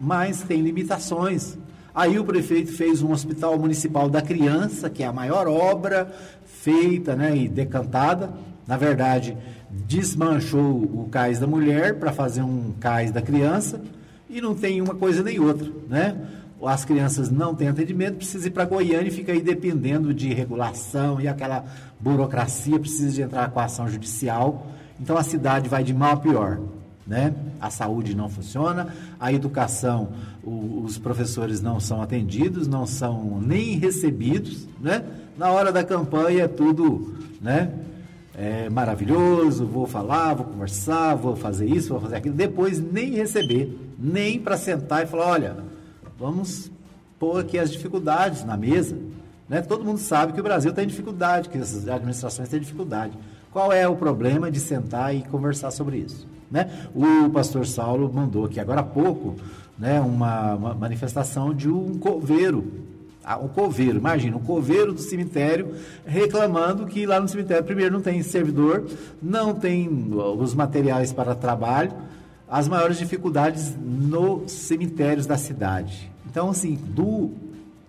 [0.00, 1.58] mas tem limitações.
[1.94, 6.10] Aí o prefeito fez um hospital municipal da criança, que é a maior obra
[6.46, 8.30] feita né, e decantada.
[8.66, 9.36] Na verdade,
[9.70, 13.80] desmanchou o cais da mulher para fazer um cais da criança
[14.30, 16.16] e não tem uma coisa nem outra, né?
[16.64, 21.20] As crianças não têm atendimento, precisa ir para Goiânia e fica aí dependendo de regulação
[21.20, 21.64] e aquela
[21.98, 24.68] burocracia, precisa de entrar com a ação judicial.
[25.00, 26.60] Então a cidade vai de mal a pior
[27.06, 27.34] né?
[27.60, 30.08] A saúde não funciona, a educação,
[30.42, 35.04] o- os professores não são atendidos, não são nem recebidos, né?
[35.36, 37.72] Na hora da campanha é tudo, né?
[38.34, 43.78] É maravilhoso, vou falar, vou conversar, vou fazer isso, vou fazer aquilo, depois nem receber,
[43.98, 45.56] nem para sentar e falar, olha,
[46.18, 46.70] vamos
[47.18, 48.96] pôr aqui as dificuldades na mesa,
[49.48, 49.60] né?
[49.60, 53.12] Todo mundo sabe que o Brasil tem dificuldade, que as administrações têm dificuldade.
[53.52, 56.26] Qual é o problema de sentar e conversar sobre isso?
[56.52, 56.70] Né?
[56.94, 59.36] O pastor Saulo mandou aqui agora há pouco
[59.78, 62.70] né, uma, uma manifestação de um coveiro.
[63.24, 68.02] Ah, Um coveiro, imagina, um coveiro do cemitério reclamando que lá no cemitério, primeiro, não
[68.02, 68.84] tem servidor,
[69.22, 69.88] não tem
[70.38, 71.92] os materiais para trabalho,
[72.50, 76.10] as maiores dificuldades nos cemitérios da cidade.
[76.28, 77.30] Então, assim, do,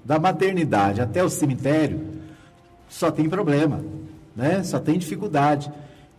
[0.05, 1.99] da maternidade até o cemitério,
[2.87, 3.83] só tem problema,
[4.35, 4.63] né?
[4.63, 5.71] Só tem dificuldade.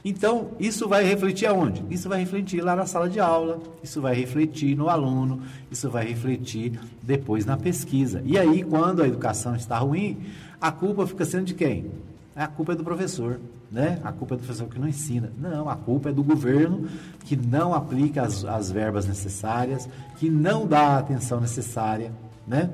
[0.05, 1.83] Então, isso vai refletir aonde?
[1.89, 5.41] Isso vai refletir lá na sala de aula, isso vai refletir no aluno,
[5.71, 8.23] isso vai refletir depois na pesquisa.
[8.27, 10.19] E aí, quando a educação está ruim,
[10.61, 11.91] a culpa fica sendo de quem?
[12.37, 13.41] A culpa é do professor,
[13.73, 13.99] né?
[14.05, 15.33] A culpa é do professor que não ensina.
[15.41, 16.87] Não, a culpa é do governo
[17.25, 19.89] que não aplica as, as verbas necessárias,
[20.19, 22.13] que não dá a atenção necessária,
[22.47, 22.69] né?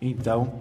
[0.00, 0.52] Então,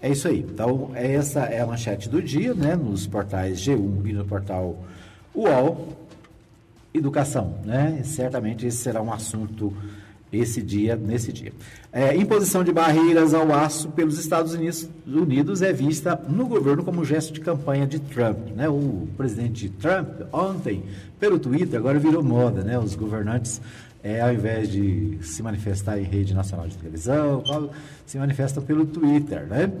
[0.00, 0.40] é isso aí.
[0.40, 2.74] Então, essa é a manchete do dia, né?
[2.74, 4.76] Nos portais G1 e no portal
[5.36, 5.88] UOL.
[6.94, 8.00] Educação, né?
[8.04, 9.72] Certamente esse será um assunto
[10.32, 11.52] esse dia, nesse dia.
[11.92, 17.32] É, imposição de barreiras ao aço pelos Estados Unidos, é vista no governo como gesto
[17.32, 18.68] de campanha de Trump, né?
[18.68, 20.82] O presidente Trump ontem
[21.20, 22.78] pelo Twitter agora virou moda, né?
[22.78, 23.60] Os governantes
[24.02, 27.42] é, ao invés de se manifestar em rede nacional de televisão,
[28.04, 29.72] se manifestam pelo Twitter, né?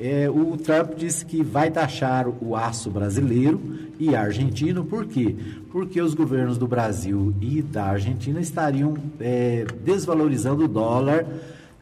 [0.00, 3.60] É, o Trump disse que vai taxar o aço brasileiro
[3.98, 5.36] e argentino, por quê?
[5.70, 11.26] Porque os governos do Brasil e da Argentina estariam é, desvalorizando o dólar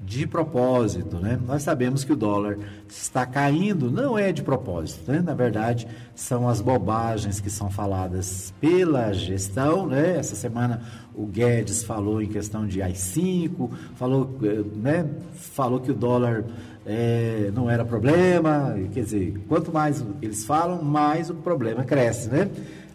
[0.00, 1.38] de propósito, né?
[1.46, 5.20] Nós sabemos que o dólar está caindo, não é de propósito, né?
[5.20, 10.16] Na verdade, são as bobagens que são faladas pela gestão, né?
[10.16, 10.82] Essa semana
[11.14, 16.44] o Guedes falou em questão de AI-5, falou, eh, né, falou que o dólar
[16.88, 22.48] é, não era problema, quer dizer, quanto mais eles falam, mais o problema cresce, né?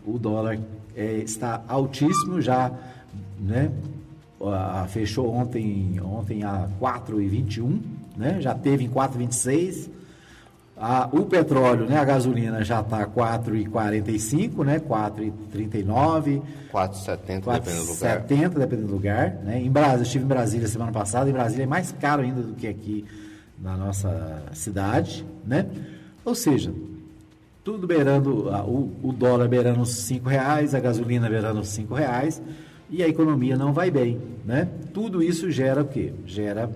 [0.04, 0.58] O dólar
[0.96, 2.72] é, está altíssimo, já,
[3.40, 3.72] né?
[4.90, 7.80] Fechou ontem, ontem a 4,21,
[8.18, 8.42] né?
[8.42, 9.90] Já teve em 4,26.
[10.76, 16.42] A, o petróleo, né, a gasolina já está 4,45, né, 4,39.
[16.74, 18.22] 4,70 dependendo do lugar.
[18.28, 19.30] 4,70 dependendo do lugar.
[19.44, 19.62] Né?
[19.62, 22.56] Em Brasília, eu estive em Brasília semana passada, em Brasília é mais caro ainda do
[22.56, 23.06] que aqui
[23.64, 25.66] na nossa cidade, né?
[26.26, 26.74] Ou seja,
[27.64, 28.50] tudo beirando,
[29.02, 32.42] o, dólar beirando os 5 reais, a gasolina beirando os 5 reais,
[32.90, 34.68] e a economia não vai bem, né?
[34.94, 36.14] Tudo isso gera o quê?
[36.26, 36.70] Gera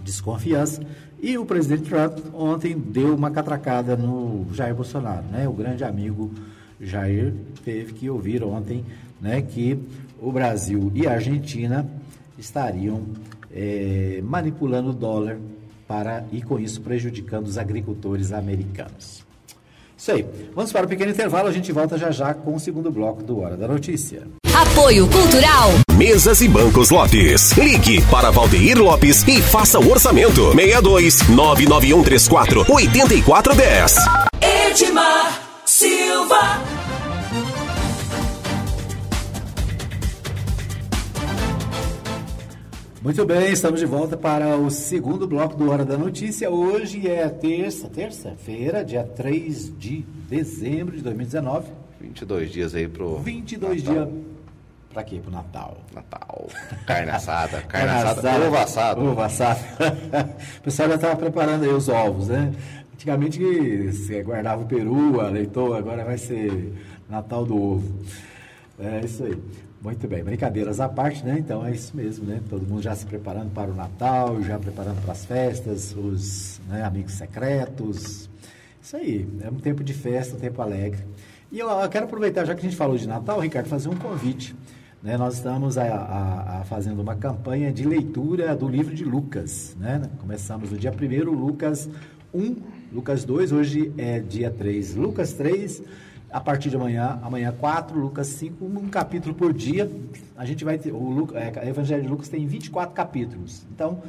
[0.00, 0.82] desconfiança.
[1.20, 5.46] E o presidente Trump ontem deu uma catracada no Jair Bolsonaro, né?
[5.46, 6.30] O grande amigo
[6.80, 8.84] Jair teve que ouvir ontem,
[9.20, 9.78] né, que
[10.20, 11.88] o Brasil e a Argentina
[12.38, 13.02] estariam
[13.52, 15.38] é, manipulando o dólar
[15.88, 19.26] para e com isso prejudicando os agricultores americanos.
[19.96, 20.24] Isso aí.
[20.54, 23.22] Vamos para o um pequeno intervalo, a gente volta já já com o segundo bloco
[23.22, 24.22] do Hora da Notícia.
[24.54, 25.70] Apoio Cultural.
[25.96, 27.52] Mesas e Bancos Lopes.
[27.52, 30.52] Ligue para Valdeir Lopes e faça o orçamento.
[30.52, 33.96] 62 99134 8410.
[34.40, 36.77] Edmar Silva.
[43.08, 46.50] Muito bem, estamos de volta para o segundo bloco do Hora da Notícia.
[46.50, 51.70] Hoje é terça, terça-feira, dia 3 de dezembro de 2019.
[51.98, 54.08] 22 dias aí pro 22 dias
[54.92, 55.20] para quê?
[55.22, 55.78] Pro Natal.
[55.94, 56.48] Natal.
[56.84, 59.00] Carne assada, carne assada, ovo assado.
[59.02, 59.60] Ovo assado.
[60.58, 62.52] o pessoal já estava preparando aí os ovos, né?
[62.92, 63.40] Antigamente
[63.90, 66.74] você guardava o peru, a leitoa, agora vai ser
[67.08, 68.00] Natal do ovo.
[68.78, 69.67] É isso aí.
[69.80, 71.36] Muito bem, brincadeiras à parte, né?
[71.38, 72.40] Então é isso mesmo, né?
[72.50, 76.82] Todo mundo já se preparando para o Natal, já preparando para as festas, os né,
[76.82, 78.28] amigos secretos.
[78.82, 81.04] Isso aí, é um tempo de festa, um tempo alegre.
[81.52, 83.94] E eu, eu quero aproveitar, já que a gente falou de Natal, Ricardo, fazer um
[83.94, 84.52] convite.
[85.00, 85.16] Né?
[85.16, 89.76] Nós estamos a, a, a fazendo uma campanha de leitura do livro de Lucas.
[89.78, 90.02] Né?
[90.18, 91.88] Começamos no dia 1 Lucas
[92.34, 92.56] 1,
[92.92, 94.96] Lucas 2, hoje é dia 3.
[94.96, 95.82] Lucas 3
[96.30, 99.90] a partir de amanhã, amanhã 4, Lucas 5, um capítulo por dia.
[100.36, 103.66] A gente vai ter, o, Lucas, é, Evangelho de Lucas tem 24 capítulos.
[103.74, 104.02] Então,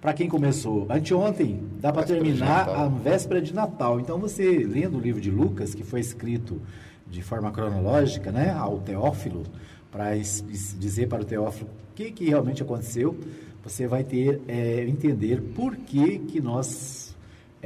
[0.00, 4.00] para quem começou anteontem, dá para terminar a véspera de Natal.
[4.00, 6.60] Então, você lendo o livro de Lucas, que foi escrito
[7.06, 9.44] de forma cronológica, né, ao Teófilo,
[9.90, 13.16] para dizer para o Teófilo o que, que realmente aconteceu,
[13.62, 17.05] você vai ter é, entender por que, que nós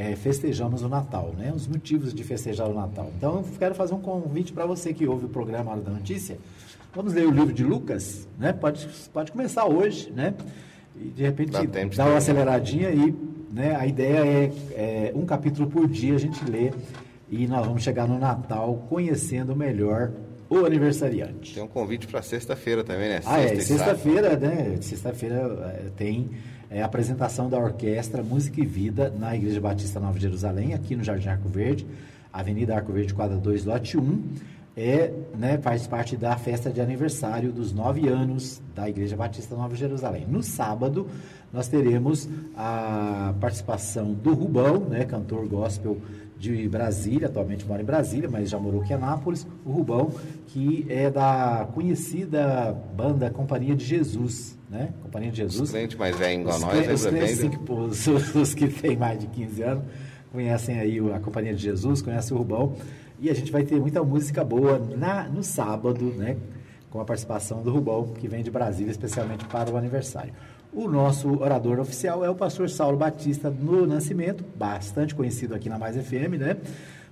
[0.01, 1.53] é, festejamos o Natal, né?
[1.55, 3.13] Os motivos de festejar o Natal.
[3.19, 6.39] Então, eu quero fazer um convite para você que ouve o programa Hora da Notícia.
[6.95, 8.51] Vamos ler o livro de Lucas, né?
[8.55, 10.33] Pode, pode começar hoje, né?
[10.97, 13.15] E de repente Dá dar uma aceleradinha e
[13.53, 16.73] né, a ideia é, é um capítulo por dia a gente lê
[17.31, 20.13] e nós vamos chegar no Natal conhecendo melhor
[20.49, 21.55] o aniversariante.
[21.55, 23.21] Tem um convite para sexta-feira também, né?
[23.21, 24.77] Sexta ah, é, sexta-feira, né?
[24.81, 26.31] Sexta-feira é, tem
[26.71, 31.29] é, apresentação da orquestra Música e Vida na Igreja Batista Nova Jerusalém, aqui no Jardim
[31.29, 31.85] Arco Verde,
[32.33, 34.23] Avenida Arco Verde, quadra 2, lote 1.
[34.77, 39.75] É, né, faz parte da festa de aniversário dos nove anos da Igreja Batista Nova
[39.75, 40.25] Jerusalém.
[40.29, 41.09] No sábado,
[41.53, 45.99] nós teremos a participação do Rubão, né, cantor gospel
[46.41, 50.11] de Brasília, atualmente mora em Brasília, mas já morou aqui em Anápolis, o Rubão,
[50.47, 54.95] que é da conhecida banda Companhia de Jesus, né?
[55.03, 55.69] Companhia de Jesus.
[55.69, 59.27] Os mais velhos igual nós, os, clientes, sim, os, os, os, que têm mais de
[59.27, 59.85] 15 anos
[60.33, 62.75] conhecem aí a Companhia de Jesus, conhecem o Rubão,
[63.19, 66.39] e a gente vai ter muita música boa na, no sábado, né?
[66.89, 70.33] Com a participação do Rubão, que vem de Brasília, especialmente para o aniversário.
[70.73, 75.77] O nosso orador oficial é o pastor Saulo Batista no Nascimento, bastante conhecido aqui na
[75.77, 76.57] Mais FM, né?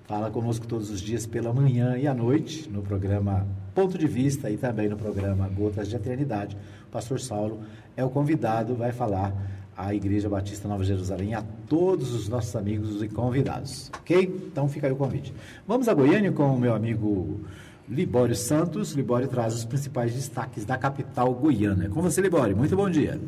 [0.05, 3.45] Fala conosco todos os dias pela manhã e à noite, no programa
[3.75, 6.57] Ponto de Vista e também no programa Gotas de Eternidade.
[6.87, 7.59] O pastor Saulo
[7.97, 9.35] é o convidado, vai falar
[9.77, 14.49] à Igreja Batista Nova Jerusalém, a todos os nossos amigos e convidados, ok?
[14.53, 15.35] Então fica aí o convite.
[15.67, 17.41] Vamos a Goiânia com o meu amigo
[17.89, 18.93] Libório Santos.
[18.93, 21.87] Libório traz os principais destaques da capital goiana.
[21.87, 22.57] É com você, Libório.
[22.57, 23.21] Muito bom dia.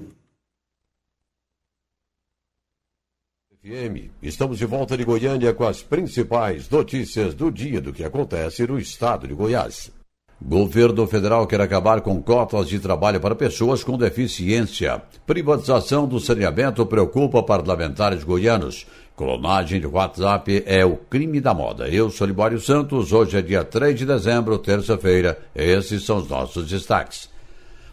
[3.63, 4.11] FM.
[4.23, 8.79] Estamos de volta de Goiânia com as principais notícias do dia do que acontece no
[8.79, 9.91] estado de Goiás.
[10.43, 15.03] Governo federal quer acabar com cotas de trabalho para pessoas com deficiência.
[15.27, 18.87] Privatização do saneamento preocupa parlamentares goianos.
[19.15, 21.87] Clonagem de WhatsApp é o crime da moda.
[21.87, 23.13] Eu sou Libório Santos.
[23.13, 25.39] Hoje é dia 3 de dezembro, terça-feira.
[25.55, 27.29] Esses são os nossos destaques.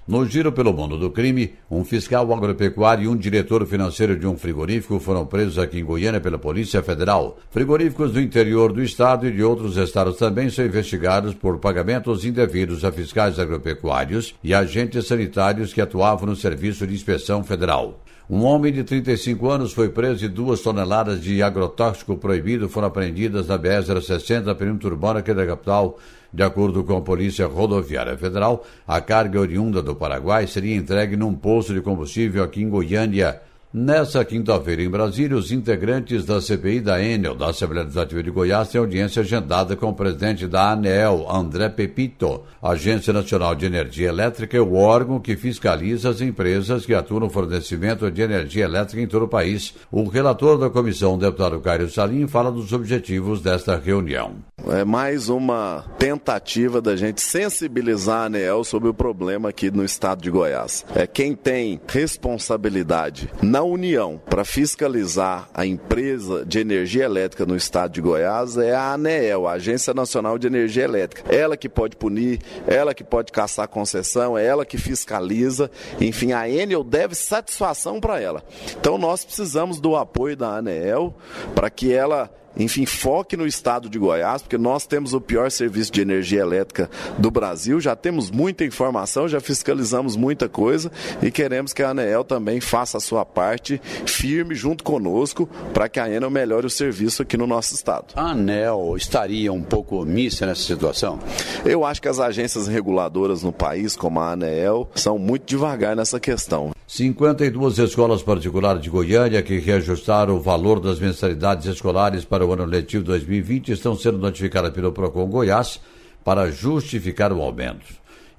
[0.07, 4.37] No giro pelo mundo do crime, um fiscal agropecuário e um diretor financeiro de um
[4.37, 7.37] frigorífico foram presos aqui em Goiânia pela Polícia Federal.
[7.51, 12.85] Frigoríficos do interior do estado e de outros estados também são investigados por pagamentos indevidos
[12.85, 17.99] a fiscais agropecuários e agentes sanitários que atuavam no Serviço de Inspeção Federal.
[18.29, 23.47] Um homem de 35 anos foi preso e duas toneladas de agrotóxico proibido foram apreendidas
[23.47, 25.97] na BR-060, perímetro urbano aqui da capital,
[26.33, 31.33] de acordo com a Polícia Rodoviária Federal, a carga oriunda do Paraguai seria entregue num
[31.33, 33.39] posto de combustível aqui em Goiânia.
[33.73, 38.69] Nessa quinta-feira, em Brasília, os integrantes da CPI da Enel, da Assembleia Legislativa de Goiás,
[38.69, 44.56] têm audiência agendada com o presidente da ANEEL, André Pepito, Agência Nacional de Energia Elétrica,
[44.56, 49.08] é o órgão que fiscaliza as empresas que atuam no fornecimento de energia elétrica em
[49.08, 49.75] todo o país.
[49.91, 54.36] O relator da comissão, o deputado Caio Salim, fala dos objetivos desta reunião.
[54.69, 60.21] É mais uma tentativa da gente sensibilizar a ANEEL sobre o problema aqui no estado
[60.21, 60.86] de Goiás.
[60.95, 67.93] É quem tem responsabilidade na União para fiscalizar a empresa de energia elétrica no estado
[67.93, 71.23] de Goiás é a ANEEL, a Agência Nacional de Energia Elétrica.
[71.33, 75.69] Ela que pode punir, ela que pode caçar concessão, é ela que fiscaliza.
[75.99, 78.43] Enfim, a Enel deve satisfação para ela.
[78.79, 81.15] Então nós precisamos do apoio da ANEEL
[81.55, 85.91] para que ela enfim, foque no estado de Goiás, porque nós temos o pior serviço
[85.91, 90.91] de energia elétrica do Brasil, já temos muita informação, já fiscalizamos muita coisa
[91.21, 95.99] e queremos que a ANEEL também faça a sua parte firme junto conosco para que
[95.99, 98.13] a Enel melhore o serviço aqui no nosso estado.
[98.15, 101.19] A ANEL estaria um pouco omissa nessa situação?
[101.65, 106.19] Eu acho que as agências reguladoras no país, como a ANEEL, são muito devagar nessa
[106.19, 106.71] questão.
[106.87, 112.65] 52 escolas particulares de Goiânia que reajustaram o valor das mensalidades escolares para o ano
[112.65, 115.79] letivo 2020 estão sendo notificadas pelo PROCON Goiás
[116.23, 117.86] para justificar o aumento.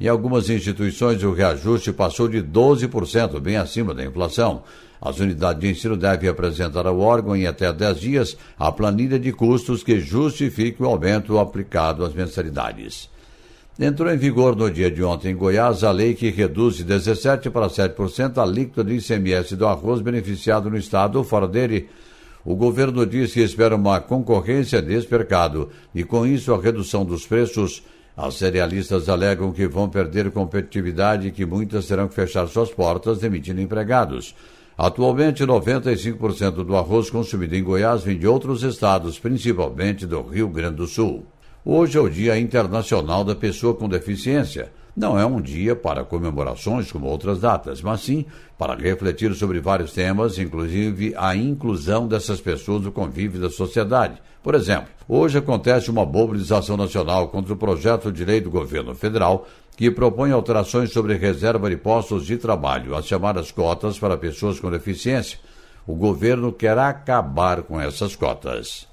[0.00, 4.62] Em algumas instituições, o reajuste passou de 12%, bem acima da inflação.
[5.00, 9.32] As unidades de ensino devem apresentar ao órgão em até 10 dias a planilha de
[9.32, 13.08] custos que justifique o aumento aplicado às mensalidades.
[13.80, 17.48] Entrou em vigor no dia de ontem em Goiás a lei que reduz de 17%
[17.50, 21.88] para 7% a alíquota do ICMS do arroz beneficiado no estado ou fora dele.
[22.44, 27.26] O governo diz que espera uma concorrência nesse mercado e, com isso, a redução dos
[27.26, 27.82] preços.
[28.16, 33.18] As cerealistas alegam que vão perder competitividade e que muitas terão que fechar suas portas,
[33.18, 34.34] demitindo empregados.
[34.76, 40.76] Atualmente, 95% do arroz consumido em Goiás vem de outros estados, principalmente do Rio Grande
[40.76, 41.26] do Sul.
[41.64, 44.72] Hoje é o Dia Internacional da Pessoa com Deficiência.
[44.98, 48.26] Não é um dia para comemorações como outras datas, mas sim
[48.58, 54.20] para refletir sobre vários temas, inclusive a inclusão dessas pessoas no convívio da sociedade.
[54.42, 59.46] Por exemplo, hoje acontece uma mobilização nacional contra o projeto de lei do governo federal
[59.76, 64.68] que propõe alterações sobre reserva de postos de trabalho, as chamadas cotas para pessoas com
[64.68, 65.38] deficiência.
[65.86, 68.88] O governo quer acabar com essas cotas.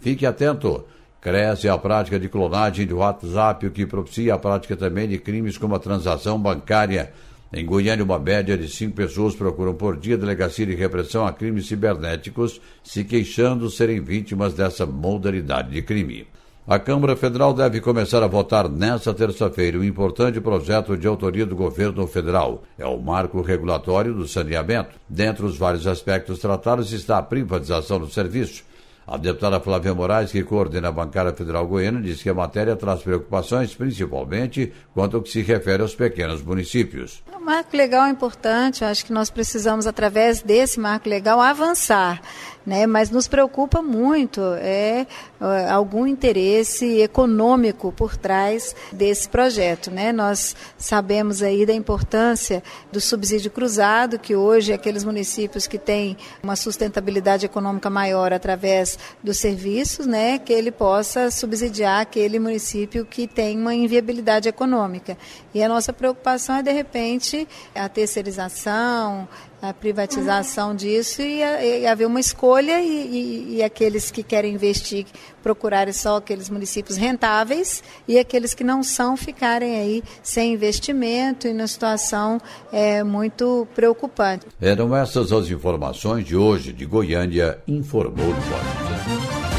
[0.00, 0.86] Fique atento.
[1.20, 5.58] Cresce a prática de clonagem do WhatsApp, o que propicia a prática também de crimes
[5.58, 7.12] como a transação bancária.
[7.52, 11.32] Em Goiânia, uma média de cinco pessoas procuram por dia a delegacia de repressão a
[11.32, 16.26] crimes cibernéticos, se queixando serem vítimas dessa modalidade de crime.
[16.66, 21.56] A Câmara Federal deve começar a votar nesta terça-feira um importante projeto de autoria do
[21.56, 22.62] governo federal.
[22.78, 24.90] É o marco regulatório do saneamento.
[25.08, 28.69] Dentre os vários aspectos tratados está a privatização do serviço.
[29.10, 33.02] A deputada Flávia Moraes, que coordena a bancada federal goiana, diz que a matéria traz
[33.02, 37.20] preocupações, principalmente quanto ao que se refere aos pequenos municípios.
[37.34, 42.22] O marco legal é importante, acho que nós precisamos, através desse marco legal, avançar
[42.64, 42.86] né?
[42.86, 45.06] Mas nos preocupa muito é
[45.40, 50.12] uh, algum interesse econômico por trás desse projeto, né?
[50.12, 56.56] Nós sabemos aí da importância do subsídio cruzado, que hoje aqueles municípios que têm uma
[56.56, 63.58] sustentabilidade econômica maior através dos serviços, né, que ele possa subsidiar aquele município que tem
[63.58, 65.16] uma inviabilidade econômica.
[65.54, 69.28] E a nossa preocupação é de repente a terceirização,
[69.62, 75.06] a privatização disso e, e haver uma escolha e, e, e, aqueles que querem investir
[75.42, 81.52] procurarem só aqueles municípios rentáveis e aqueles que não são ficarem aí sem investimento e
[81.52, 82.40] numa situação
[82.72, 84.46] é, muito preocupante.
[84.60, 89.49] Eram essas as informações de hoje de Goiânia, informou o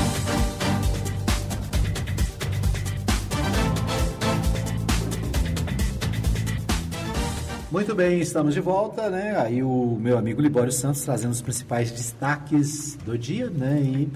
[7.72, 9.36] Muito bem, estamos de volta, né?
[9.38, 13.80] Aí o meu amigo Libório Santos trazendo os principais destaques do dia, né?
[13.82, 14.10] E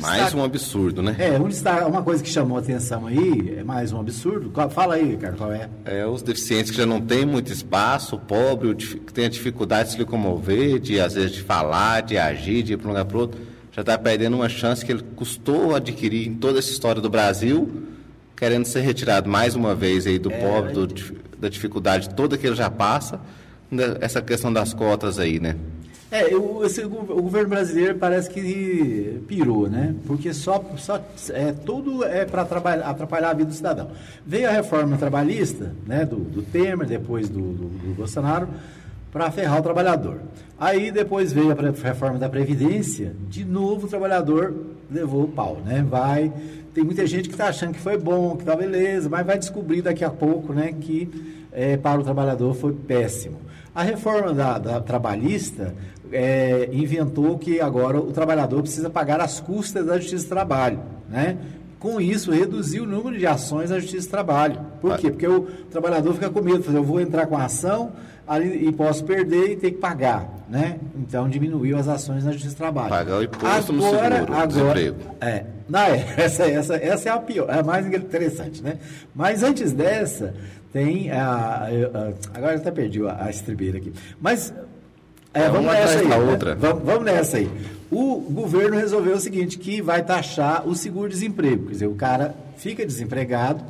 [0.00, 1.14] Mais destaque- um absurdo, né?
[1.18, 4.50] É, um destaque- uma coisa que chamou a atenção aí, é mais um absurdo.
[4.70, 5.68] Fala aí, Ricardo, qual é?
[5.84, 9.26] É, os deficientes que já não têm muito espaço, o pobre, o dif- que tem
[9.26, 12.86] a dificuldade de se locomover, de às vezes de falar, de agir, de ir para
[12.86, 13.40] um lugar para outro,
[13.70, 17.82] já está perdendo uma chance que ele custou adquirir em toda essa história do Brasil,
[18.34, 20.88] querendo ser retirado mais uma vez aí do É, pobre, do
[21.38, 23.20] da dificuldade toda que ele já passa,
[23.70, 25.56] né, essa questão das cotas aí, né?
[26.10, 29.94] É, eu- esse o governo brasileiro parece que pirou, né?
[30.06, 33.90] Porque só, só é, tudo é para atrapalhar a vida do cidadão.
[34.24, 38.46] Veio a reforma trabalhista, né, do, do Temer, depois do, do, do Bolsonaro,
[39.14, 40.22] para ferrar o trabalhador.
[40.58, 44.52] Aí depois veio a reforma da Previdência, de novo o trabalhador
[44.90, 45.86] levou o pau, né?
[45.88, 46.32] Vai.
[46.74, 49.82] Tem muita gente que está achando que foi bom, que tá beleza, mas vai descobrir
[49.82, 51.08] daqui a pouco, né, que
[51.52, 53.36] é, para o trabalhador foi péssimo.
[53.72, 55.72] A reforma da, da trabalhista
[56.10, 61.36] é, inventou que agora o trabalhador precisa pagar as custas da Justiça do Trabalho, né?
[61.78, 64.60] Com isso, reduziu o número de ações na Justiça do Trabalho.
[64.80, 65.10] Por quê?
[65.10, 67.92] Porque o trabalhador fica com medo, fazer, eu vou entrar com a ação
[68.26, 70.78] ali, e posso perder e ter que pagar, né?
[70.96, 72.88] Então diminuiu as ações na Justiça do Trabalho.
[72.88, 74.96] Pagar o imposto no agora, seguro, agora, desemprego.
[75.20, 78.78] é, não, é, essa, essa, essa é a pior, é a mais interessante, né?
[79.14, 80.34] Mas antes dessa,
[80.72, 81.26] tem a.
[81.26, 83.92] a- agora eu até perdi a, a estribeira aqui.
[84.20, 84.52] Mas.
[85.32, 86.06] É, É, vamos nessa aí.
[86.08, 86.56] né?
[86.58, 87.50] Vamos, vamos nessa aí.
[87.90, 91.66] O governo resolveu o seguinte: que vai taxar o seguro-desemprego.
[91.66, 93.64] Quer dizer, o cara fica desempregado,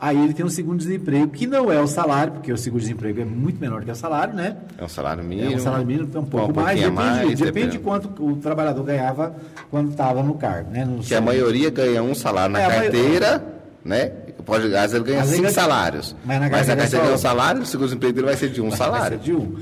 [0.00, 3.60] aí ele tem um seguro-desemprego, que não é o salário, porque o seguro-desemprego é muito
[3.60, 4.56] menor que o salário, né?
[4.78, 5.54] É um salário É mínimo.
[5.56, 7.78] um salário mínimo, então um um pouco mais, pouquinho depende, mais, depende de depende.
[7.78, 9.34] quanto o trabalhador ganhava
[9.70, 10.84] quando estava no cargo, né?
[10.84, 13.44] No Que a maioria ganha um salário na É, a maioria- carteira,
[13.84, 14.12] né?
[14.46, 16.16] Pode, às vezes ele ganha Às cinco ganha- salários.
[16.24, 17.14] Mas na Mas, carteira a é carteira só ganha um.
[17.14, 19.18] um salário, o seguro-desemprego dele vai ser de um Vai salário.
[19.18, 19.56] ser de um.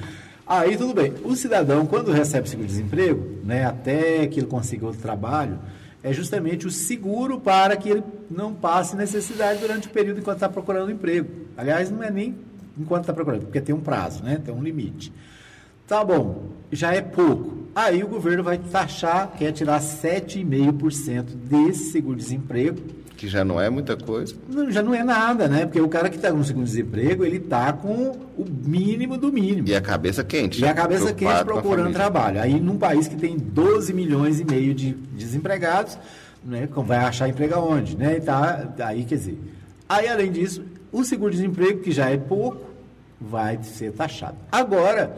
[0.46, 1.12] Aí tudo bem.
[1.24, 5.58] O cidadão, quando recebe seguro-desemprego, né, até que ele consiga outro trabalho,
[6.02, 10.48] é justamente o seguro para que ele não passe necessidade durante o período enquanto está
[10.48, 11.28] procurando emprego.
[11.56, 12.36] Aliás, não é nem
[12.78, 14.40] enquanto está procurando, porque tem um prazo, né?
[14.42, 15.12] Tem um limite.
[15.86, 17.66] Tá bom, já é pouco.
[17.74, 22.78] Aí o governo vai taxar, quer tirar 7,5% desse seguro-desemprego
[23.18, 24.32] Que já não é muita coisa.
[24.48, 25.66] não, já não é nada, né?
[25.66, 29.66] Porque o cara que está com seguro-desemprego, ele está com o mínimo do mínimo.
[29.66, 30.62] E a cabeça quente.
[30.62, 32.40] E a cabeça quente procurando trabalho.
[32.40, 35.98] Aí, num país que tem 12 milhões e meio de desempregados,
[36.44, 37.96] né, vai achar emprego aonde?
[37.96, 38.18] Né?
[38.18, 39.36] E tá, aí, quer dizer.
[39.88, 40.62] Aí, além disso,
[40.92, 42.70] o seguro-desemprego, que já é pouco,
[43.20, 44.36] vai ser taxado.
[44.52, 45.16] Agora,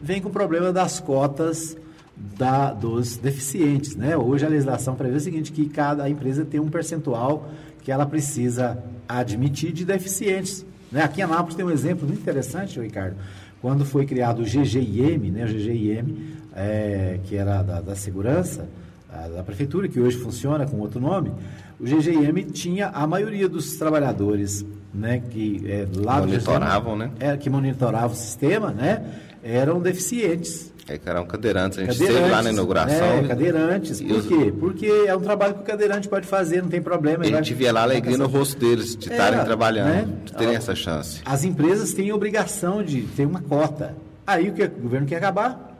[0.00, 1.76] vem com o problema das cotas
[2.16, 3.96] da- dos deficientes.
[3.96, 4.16] Né?
[4.16, 7.48] Hoje a legislação prevê o seguinte, que cada empresa tem um percentual
[7.82, 10.64] que ela precisa admitir de deficientes.
[10.90, 11.02] Né?
[11.02, 13.16] Aqui em Anápolis tem um exemplo muito interessante, Ricardo,
[13.60, 15.44] quando foi criado o GGIM, né?
[15.44, 16.16] o GGIM,
[16.54, 18.68] é, que era da, da segurança,
[19.34, 21.30] da prefeitura, que hoje funciona com outro nome,
[21.78, 27.10] o GGIM tinha a maioria dos trabalhadores né, que é, lá do Monitoravam, GGIM, né?
[27.20, 29.04] é, que monitoravam o sistema, né,
[29.42, 30.71] eram deficientes.
[30.88, 31.78] É que eram cadeirantes.
[31.78, 33.06] A gente esteve lá na inauguração.
[33.18, 34.00] É, cadeirantes.
[34.00, 34.52] Por quê?
[34.58, 37.22] Porque é um trabalho que o cadeirante pode fazer, não tem problema.
[37.24, 40.08] A gente via lá a alegria no rosto deles de É, estarem trabalhando, né?
[40.24, 41.20] de terem essa chance.
[41.24, 43.94] As empresas têm obrigação de ter uma cota.
[44.26, 45.78] Aí o que o governo quer acabar?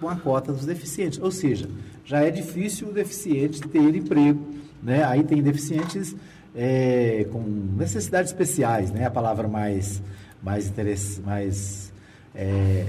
[0.00, 1.18] Com a cota dos deficientes.
[1.22, 1.68] Ou seja,
[2.04, 4.40] já é difícil o deficiente ter emprego.
[4.82, 5.04] Né?
[5.04, 6.16] Aí tem deficientes
[6.56, 7.42] é, com
[7.76, 9.04] necessidades especiais, né?
[9.04, 10.00] a palavra mais,
[10.42, 11.92] mais, interess- mais
[12.34, 12.84] é,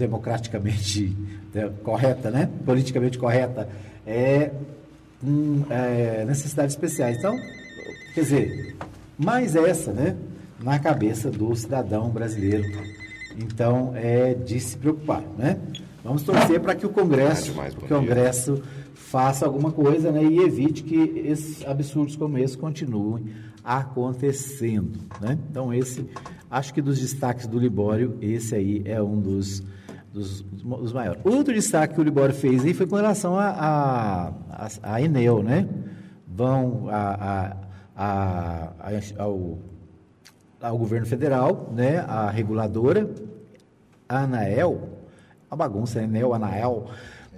[0.00, 1.14] democraticamente
[1.52, 2.48] né, correta, né?
[2.64, 3.68] politicamente correta,
[4.06, 4.50] é,
[5.20, 7.18] com é, necessidades especiais.
[7.18, 7.38] Então,
[8.14, 8.76] quer dizer,
[9.18, 10.16] mais essa, né,
[10.58, 12.64] na cabeça do cidadão brasileiro.
[13.36, 15.58] Então, é de se preocupar, né?
[16.02, 18.62] Vamos torcer para que o Congresso, bom o Congresso
[18.94, 20.96] faça alguma coisa, né, e evite que
[21.26, 23.26] esses absurdos como esse continuem
[23.62, 25.38] acontecendo, né?
[25.50, 26.06] Então, esse,
[26.50, 29.62] acho que dos destaques do Libório, esse aí é um dos
[30.12, 31.20] dos, dos maiores.
[31.24, 35.42] Outro destaque que o Libório fez aí foi com relação a, a, a, a Enel,
[35.42, 35.68] né?
[36.26, 37.56] Vão a,
[37.96, 38.76] a,
[39.18, 39.58] ao,
[40.60, 41.98] ao governo federal, né?
[41.98, 43.08] A reguladora,
[44.08, 44.88] a Anael,
[45.50, 46.86] a bagunça, Enel, Anael,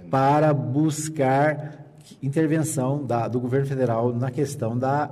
[0.09, 1.85] para buscar
[2.21, 5.09] intervenção da, do governo federal na questão da,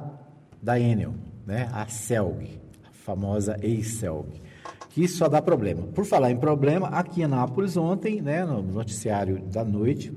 [0.61, 1.13] da Enel,
[1.45, 1.69] né?
[1.71, 2.59] A CELG,
[2.89, 4.41] a famosa ex-CELG
[4.93, 5.83] que só dá problema.
[5.83, 10.11] Por falar em problema, aqui em Anápolis ontem, né, no noticiário da noite,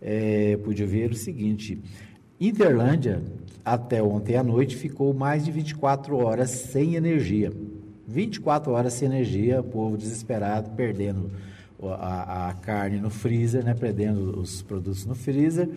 [0.00, 1.80] é, pude ver o seguinte:
[2.40, 3.22] Interlândia,
[3.64, 7.52] até ontem à noite, ficou mais de 24 horas sem energia.
[8.06, 11.30] 24 horas sem energia, o povo desesperado, perdendo
[11.82, 15.68] a, a carne no freezer, né, perdendo os produtos no freezer,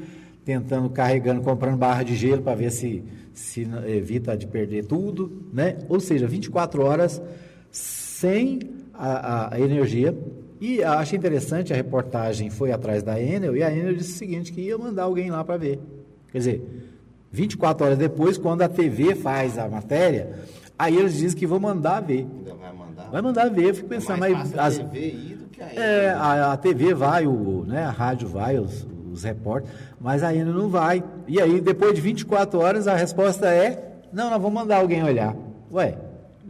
[0.46, 5.78] tentando, carregando, comprando barra de gelo para ver se, se evita de perder tudo, né?
[5.88, 7.22] Ou seja, 24 horas
[8.20, 8.60] sem
[8.94, 10.16] a, a energia.
[10.60, 14.52] E achei interessante, a reportagem foi atrás da Enel e a Enel disse o seguinte,
[14.52, 15.80] que ia mandar alguém lá para ver.
[16.32, 16.90] Quer dizer,
[17.32, 20.32] 24 horas depois, quando a TV faz a matéria,
[20.78, 22.28] aí eles dizem que vão mandar ver.
[22.40, 23.10] Ainda vai mandar?
[23.10, 24.58] Vai mandar ver, eu fico pensando, é mais mas...
[24.58, 27.84] as- a TV ir do que a Enel, é, a, a TV vai, o, né,
[27.86, 31.02] a rádio vai, os, os repórteres, mas ainda não vai.
[31.26, 35.34] E aí, depois de 24 horas, a resposta é: não, nós vamos mandar alguém olhar.
[35.72, 35.96] Ué,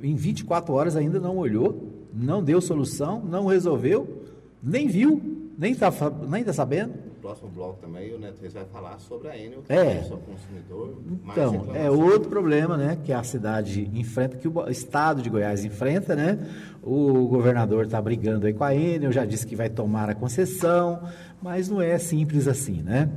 [0.04, 4.24] em 24 horas ainda não olhou, não deu solução, não resolveu,
[4.62, 5.22] nem viu,
[5.58, 5.92] nem está
[6.28, 6.94] nem tá sabendo.
[7.20, 9.98] No próximo bloco também, o Neto Reis vai falar sobre a Enel, que É.
[9.98, 10.98] é só consumidor.
[11.26, 16.16] Então, é outro problema, né, que a cidade enfrenta, que o estado de Goiás enfrenta,
[16.16, 16.40] né?
[16.82, 21.02] O governador está brigando aí com a Enel, já disse que vai tomar a concessão,
[21.42, 23.10] mas não é simples assim, né?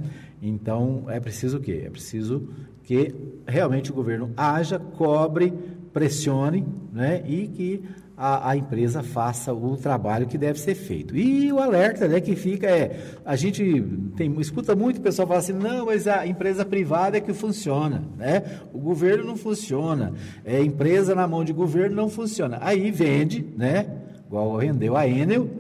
[0.43, 1.85] Então, é preciso o quê?
[1.87, 2.49] É preciso
[2.83, 3.15] que
[3.47, 5.53] realmente o governo haja, cobre,
[5.93, 7.23] pressione, né?
[7.27, 7.83] E que
[8.17, 11.17] a, a empresa faça o trabalho que deve ser feito.
[11.17, 13.83] E o alerta né, que fica é, a gente
[14.17, 18.03] tem, escuta muito o pessoal falar assim, não, mas a empresa privada é que funciona,
[18.17, 18.61] né?
[18.73, 20.13] O governo não funciona,
[20.45, 22.59] é empresa na mão de governo não funciona.
[22.61, 23.87] Aí vende, né?
[24.27, 25.51] Igual vendeu a Enel,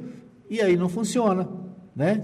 [0.49, 1.49] e aí não funciona,
[1.95, 2.22] né?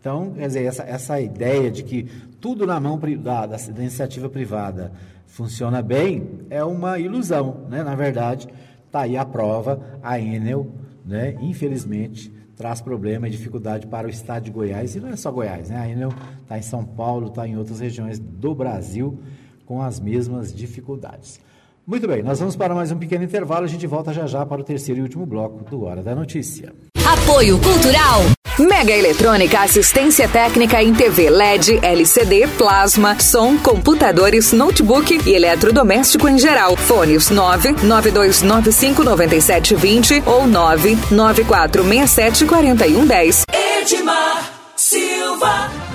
[0.00, 2.06] Então, quer dizer, essa, essa ideia de que
[2.40, 4.92] tudo na mão da, da, da iniciativa privada
[5.34, 7.82] funciona bem é uma ilusão, né?
[7.82, 8.48] Na verdade,
[8.86, 10.68] está aí a prova, a Enel,
[11.04, 11.36] né?
[11.40, 15.70] Infelizmente, traz problema e dificuldade para o estado de Goiás, e não é só Goiás,
[15.70, 15.76] né?
[15.76, 16.10] A Enel
[16.42, 19.18] está em São Paulo, está em outras regiões do Brasil
[19.66, 21.40] com as mesmas dificuldades.
[21.84, 24.60] Muito bem, nós vamos para mais um pequeno intervalo, a gente volta já já para
[24.60, 26.72] o terceiro e último bloco do Hora da Notícia.
[27.04, 28.43] Apoio Cultural.
[28.58, 36.38] Mega Eletrônica Assistência Técnica em TV LED, LCD, plasma, som, computadores, notebook e eletrodoméstico em
[36.38, 36.76] geral.
[36.76, 43.42] Fones 992959720 ou 994674110.
[43.80, 45.93] Edmar Silva.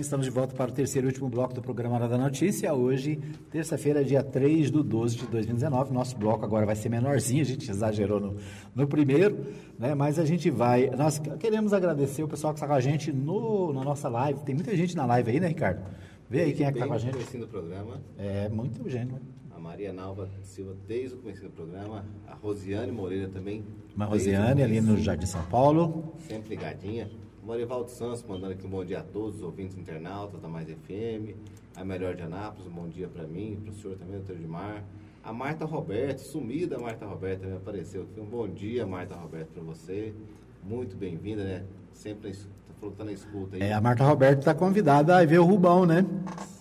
[0.00, 2.72] Estamos de volta para o terceiro e último bloco do programa Hora da Notícia.
[2.72, 3.16] Hoje,
[3.50, 5.92] terça-feira, dia 3 do 12 de 2019.
[5.92, 8.36] Nosso bloco agora vai ser menorzinho, a gente exagerou no,
[8.74, 9.46] no primeiro,
[9.78, 9.94] né?
[9.94, 10.88] mas a gente vai.
[10.90, 14.40] Nós queremos agradecer o pessoal que está com a gente no, na nossa live.
[14.40, 15.82] Tem muita gente na live aí, né, Ricardo?
[16.28, 17.38] Vê aí quem é que está com a Desde o gente.
[17.38, 19.12] do programa, É, muita gente.
[19.12, 19.18] né?
[19.54, 23.64] a Maria Nalva Silva desde o começo do programa, a Rosiane Moreira também.
[23.94, 26.14] Uma Rosiane ali no Jardim São Paulo.
[26.26, 27.10] Sempre ligadinha.
[27.42, 30.68] O Morivaldo Santos mandando aqui um bom dia a todos os ouvintes internautas da Mais
[30.68, 31.34] FM.
[31.74, 34.84] A Melhor de Anápolis, um bom dia para mim, para o senhor também, doutor Edmar.
[35.24, 38.20] A Marta Roberto, sumida a Marta Roberto, também apareceu aqui.
[38.20, 40.14] Um bom dia, Marta Roberto, para você.
[40.62, 41.64] Muito bem-vinda, né?
[41.94, 42.34] Sempre
[42.80, 43.62] falou que tá na escuta aí.
[43.62, 46.04] É, a Marta Roberto está convidada a ver o Rubão, né?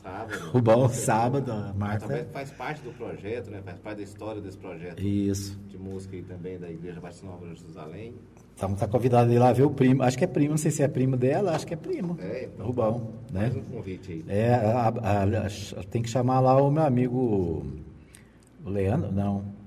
[0.03, 0.39] Sábado.
[0.51, 2.05] Rubão, sábado, a Marta Marta.
[2.05, 3.61] Roberto faz parte do projeto, né?
[3.63, 5.57] Faz parte da história desse projeto Isso.
[5.67, 8.13] de música aí também da Igreja Batista Nova de Jerusalém.
[8.55, 10.03] Então tá convidado a ir lá ver o primo.
[10.03, 12.17] Acho que é primo, não sei se é primo dela, acho que é primo.
[12.21, 13.41] É, então, Rubão, né?
[13.43, 14.25] Mais um convite aí.
[14.27, 17.65] É, a- a- a- tem que chamar lá o meu amigo
[18.65, 19.57] o Leandro, não.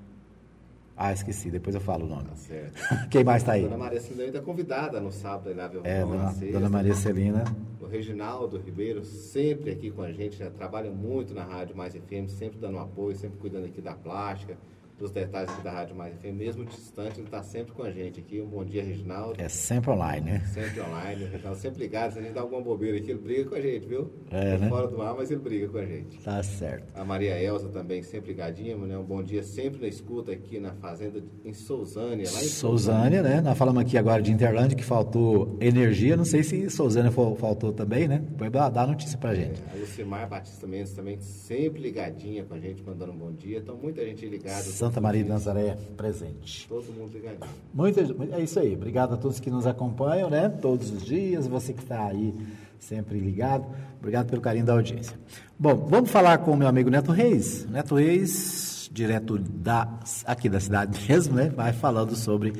[0.95, 2.25] Ah, esqueci, depois eu falo o nome.
[2.25, 2.79] Tá certo.
[3.09, 3.63] Quem mais tá aí?
[3.63, 6.53] Dona Maria Celina ainda convidada no sábado aí ver o É, na dona, sexta.
[6.59, 7.43] dona Maria Celina.
[7.81, 10.49] O Reginaldo Ribeiro, sempre aqui com a gente, né?
[10.55, 14.55] trabalha muito na Rádio Mais FM, sempre dando apoio, sempre cuidando aqui da plástica,
[15.03, 18.39] dos detalhes da Rádio Mais FM, mesmo distante, ele está sempre com a gente aqui.
[18.39, 19.35] Um bom dia, Reginaldo.
[19.37, 20.39] É sempre online, né?
[20.53, 22.13] Sempre online, o Reginaldo sempre ligado.
[22.13, 24.09] Se a gente dá alguma bobeira aqui, ele briga com a gente, viu?
[24.31, 24.69] É, né?
[24.69, 26.19] Fora do ar, mas ele briga com a gente.
[26.19, 26.97] Tá certo.
[26.97, 28.97] A Maria Elza também, sempre ligadinha, né?
[28.97, 33.41] Um bom dia, sempre na escuta aqui na fazenda em Sousânia, lá em Sousânia, né?
[33.41, 36.15] Nós falamos aqui agora de Interlândia que faltou energia.
[36.15, 38.19] Não sei se Sousânia fal- faltou também, né?
[38.29, 39.61] Depois dá dá a notícia pra gente.
[39.73, 43.57] A Lucimar Batista Mendes também sempre ligadinha com a gente, mandando um bom dia.
[43.59, 44.61] Então, muita gente ligada.
[44.63, 46.67] Santa Maria de Nazaré presente.
[46.67, 48.33] Todo mundo ligadinho.
[48.33, 48.73] É isso aí.
[48.75, 50.49] Obrigado a todos que nos acompanham, né?
[50.49, 51.47] Todos os dias.
[51.47, 52.33] Você que está aí
[52.79, 53.65] sempre ligado.
[53.99, 55.17] Obrigado pelo carinho da audiência.
[55.57, 57.65] Bom, vamos falar com o meu amigo Neto Reis.
[57.69, 59.87] Neto Reis, direto da,
[60.25, 61.51] aqui da cidade mesmo, né?
[61.55, 62.53] Vai falando sobre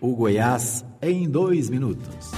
[0.00, 2.32] o Goiás em dois minutos.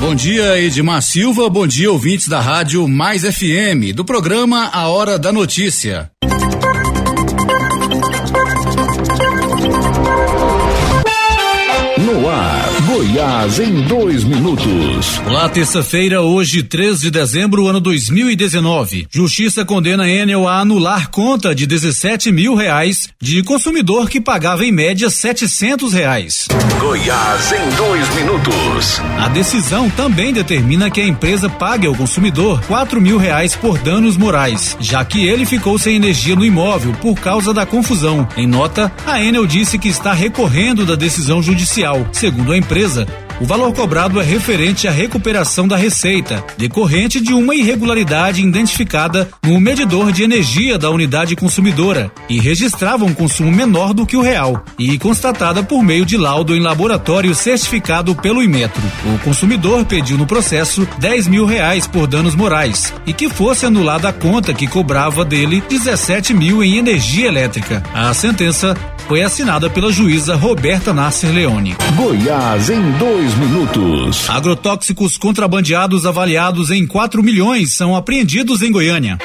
[0.00, 1.48] Bom dia, Edmar Silva.
[1.48, 6.10] Bom dia, ouvintes da Rádio Mais FM, do programa A Hora da Notícia.
[13.06, 15.18] Goiás em dois minutos.
[15.26, 21.54] Olá, Na terça-feira, hoje, 3 de dezembro, ano 2019, Justiça condena Enel a anular conta
[21.54, 26.48] de 17 mil reais de consumidor que pagava em média 700 reais.
[26.80, 29.00] Goiás em dois minutos.
[29.18, 34.16] A decisão também determina que a empresa pague ao consumidor 4 mil reais por danos
[34.16, 38.26] morais, já que ele ficou sem energia no imóvel por causa da confusão.
[38.36, 42.06] Em nota, a Enel disse que está recorrendo da decisão judicial.
[42.12, 47.34] Segundo a empresa, casa o valor cobrado é referente à recuperação da receita, decorrente de
[47.34, 53.92] uma irregularidade identificada no medidor de energia da unidade consumidora e registrava um consumo menor
[53.92, 58.82] do que o real e constatada por meio de laudo em laboratório certificado pelo Imetro.
[59.14, 64.08] O consumidor pediu no processo 10 mil reais por danos morais e que fosse anulada
[64.08, 67.82] a conta que cobrava dele 17 mil em energia elétrica.
[67.92, 68.74] A sentença
[69.06, 71.76] foi assinada pela juíza Roberta Nasser Leone.
[71.94, 74.28] Goiás em dois minutos.
[74.30, 79.18] Agrotóxicos contrabandeados avaliados em 4 milhões são apreendidos em Goiânia.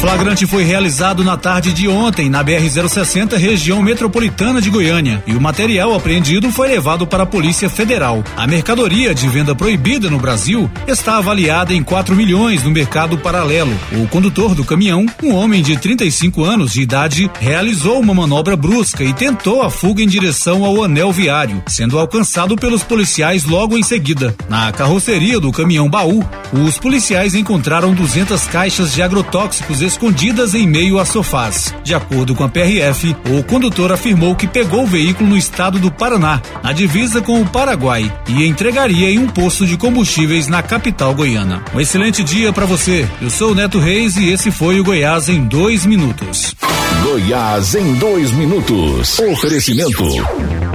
[0.00, 5.40] Flagrante foi realizado na tarde de ontem na BR-060, região metropolitana de Goiânia, e o
[5.40, 8.22] material apreendido foi levado para a Polícia Federal.
[8.36, 13.76] A mercadoria de venda proibida no Brasil está avaliada em 4 milhões no mercado paralelo.
[13.92, 19.02] O condutor do caminhão, um homem de 35 anos de idade, realizou uma manobra brusca
[19.02, 23.82] e tentou a fuga em direção ao anel viário, sendo alcançado pelos policiais logo em
[23.82, 24.32] seguida.
[24.48, 30.98] Na carroceria do caminhão baú, os policiais encontraram 200 caixas de agrotóxicos escondidas em meio
[30.98, 31.74] a sofás.
[31.82, 35.90] De acordo com a PRF, o condutor afirmou que pegou o veículo no estado do
[35.90, 41.14] Paraná, na divisa com o Paraguai, e entregaria em um posto de combustíveis na capital
[41.14, 41.62] goiana.
[41.74, 43.08] Um excelente dia para você.
[43.20, 46.54] Eu sou o Neto Reis e esse foi o Goiás em dois minutos.
[47.02, 49.18] Goiás em dois minutos.
[49.20, 50.04] Oferecimento.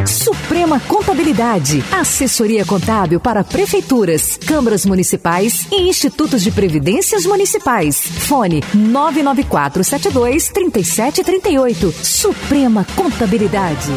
[0.08, 7.98] Suprema Contabilidade, assessoria contábil para prefeituras, câmaras municipais e institutos de previdências municipais.
[8.02, 11.92] Fone 99472 3738.
[11.92, 13.92] Suprema Contabilidade.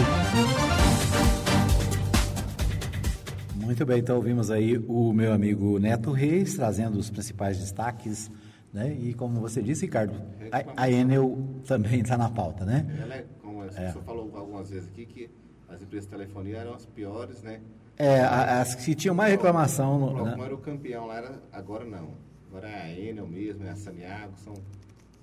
[3.55, 8.31] Muito bem, então ouvimos aí o meu amigo Neto Reis trazendo os principais destaques,
[8.77, 8.93] né?
[9.01, 10.15] E como você disse, Ricardo,
[10.53, 12.87] a, a Enel também está na pauta, né?
[13.03, 13.91] Ela é, como a É.
[14.05, 15.31] falou algumas vezes aqui, que
[15.69, 17.61] as empresas de telefonia eram as piores, né?
[17.99, 20.37] É, as que tinham mais reclamação, O né?
[20.45, 22.11] era o campeão lá, era, agora não.
[22.51, 24.53] Agora é a Enel mesmo, é a Saniago, são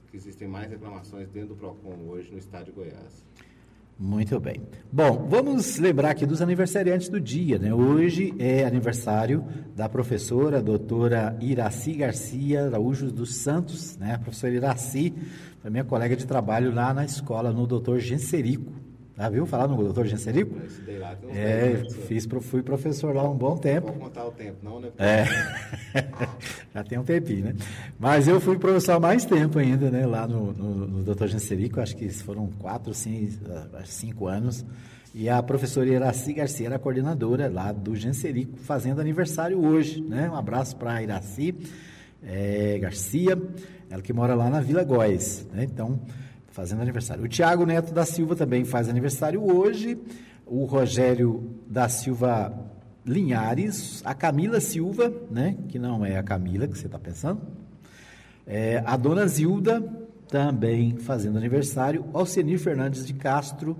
[0.10, 3.24] que existem mais reclamações dentro do Procon hoje no estado de Goiás.
[3.98, 4.62] Muito bem.
[4.92, 7.74] Bom, vamos lembrar aqui dos aniversariantes do dia, né?
[7.74, 14.16] Hoje é aniversário da professora doutora Iraci Garcia Araújo dos Santos, né?
[14.16, 15.14] A professora Iraci
[15.62, 18.83] foi minha colega de trabalho lá na escola, no doutor Genserico.
[19.16, 20.58] Já viu falar no doutor Genserico?
[20.58, 23.88] Eu estudei lá, tem uns É, 10 anos, fiz, fui professor lá um bom tempo.
[23.88, 24.90] Não vou contar o tempo, não, né?
[24.98, 25.26] É,
[26.74, 27.56] já tem um tempinho, né?
[28.00, 30.06] Mas eu fui professor há mais tempo ainda, né?
[30.08, 31.28] Lá no, no, no Dr.
[31.28, 33.38] Genserico, acho que foram quatro, cinco,
[33.86, 34.66] cinco anos.
[35.14, 40.28] E a professora Iraci Garcia era a coordenadora lá do Genserico, fazendo aniversário hoje, né?
[40.28, 41.56] Um abraço para a Iraci
[42.26, 43.40] eh, Garcia,
[43.92, 45.66] ela que mora lá na Vila Góes, né?
[45.66, 46.00] Então,
[46.54, 47.24] fazendo aniversário.
[47.24, 49.98] O Tiago Neto da Silva também faz aniversário hoje.
[50.46, 52.54] O Rogério da Silva
[53.04, 55.58] Linhares, a Camila Silva, né?
[55.68, 57.42] Que não é a Camila que você está pensando.
[58.46, 59.82] É, a dona Zilda
[60.30, 62.06] também fazendo aniversário.
[62.14, 63.76] Alcenir Fernandes de Castro,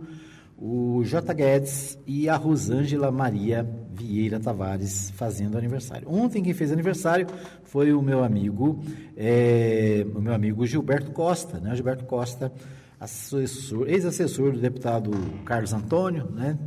[0.66, 1.34] o J.
[1.34, 6.10] Guedes e a Rosângela Maria Vieira Tavares fazendo aniversário.
[6.10, 7.28] Ontem quem fez aniversário
[7.66, 8.82] foi o meu amigo,
[9.18, 11.76] é, o meu amigo Gilberto Costa, né?
[11.76, 12.50] Gilberto Costa,
[12.98, 15.12] assessor, ex-assessor do deputado
[15.44, 16.58] Carlos Antônio, né?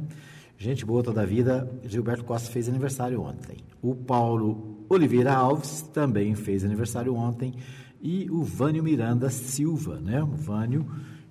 [0.58, 1.66] Gente boa toda a vida.
[1.82, 3.56] Gilberto Costa fez aniversário ontem.
[3.80, 7.54] O Paulo Oliveira Alves também fez aniversário ontem.
[8.02, 10.22] E o Vânio Miranda Silva, né?
[10.22, 10.86] O Vânio,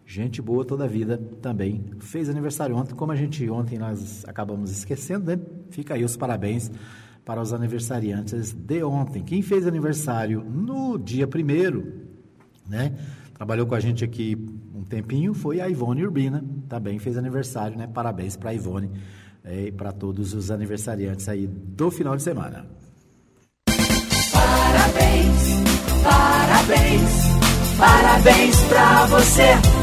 [0.05, 2.93] gente boa toda a vida, também fez aniversário ontem.
[2.93, 5.39] Como a gente ontem nós acabamos esquecendo, né?
[5.69, 6.71] Fica aí os parabéns
[7.25, 9.23] para os aniversariantes de ontem.
[9.23, 12.05] Quem fez aniversário no dia primeiro,
[12.67, 12.93] né?
[13.33, 14.37] Trabalhou com a gente aqui
[14.73, 17.87] um tempinho, foi a Ivone Urbina, também fez aniversário, né?
[17.87, 18.91] Parabéns para a Ivone
[19.43, 22.65] eh, e para todos os aniversariantes aí do final de semana.
[24.31, 25.63] Parabéns,
[26.03, 27.11] parabéns,
[27.77, 29.74] parabéns pra você.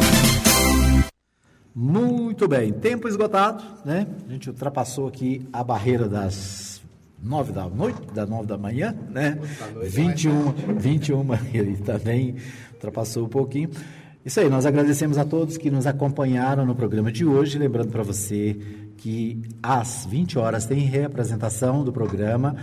[1.74, 4.06] Muito bem, tempo esgotado, né?
[4.28, 6.82] A gente ultrapassou aqui a barreira das
[7.22, 9.38] nove da noite, das nove da manhã, né?
[9.82, 12.36] 21, 21 e também
[12.74, 13.70] ultrapassou um pouquinho.
[14.24, 18.02] Isso aí, nós agradecemos a todos que nos acompanharam no programa de hoje, lembrando para
[18.02, 18.56] você
[18.98, 22.54] que às 20 horas tem reapresentação do programa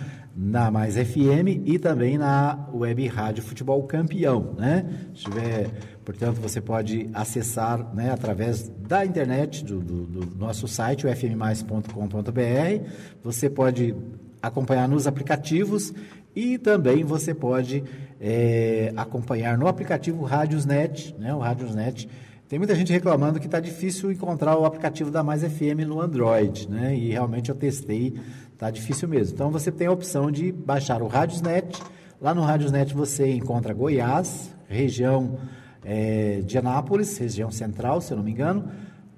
[0.42, 4.86] na Mais FM e também na Web Rádio Futebol Campeão, né?
[5.14, 5.70] Se tiver,
[6.06, 12.90] portanto, você pode acessar, né, através da internet do, do, do nosso site, o fmmais.com.br.
[13.22, 13.94] Você pode
[14.42, 15.94] acompanhar nos aplicativos
[16.34, 17.84] e também você pode
[18.18, 21.36] é, acompanhar no aplicativo Rádiosnet, né?
[21.36, 22.08] O Rádiosnet.
[22.48, 26.68] Tem muita gente reclamando que está difícil encontrar o aplicativo da Mais FM no Android,
[26.68, 26.96] né?
[26.96, 28.16] E realmente eu testei,
[28.60, 29.36] está difícil mesmo.
[29.36, 31.82] Então você tem a opção de baixar o Rádiosnet.
[32.22, 35.40] Lá no Rádiosnet você encontra Goiás, região
[35.82, 38.70] é, de Anápolis, região central, se eu não me engano.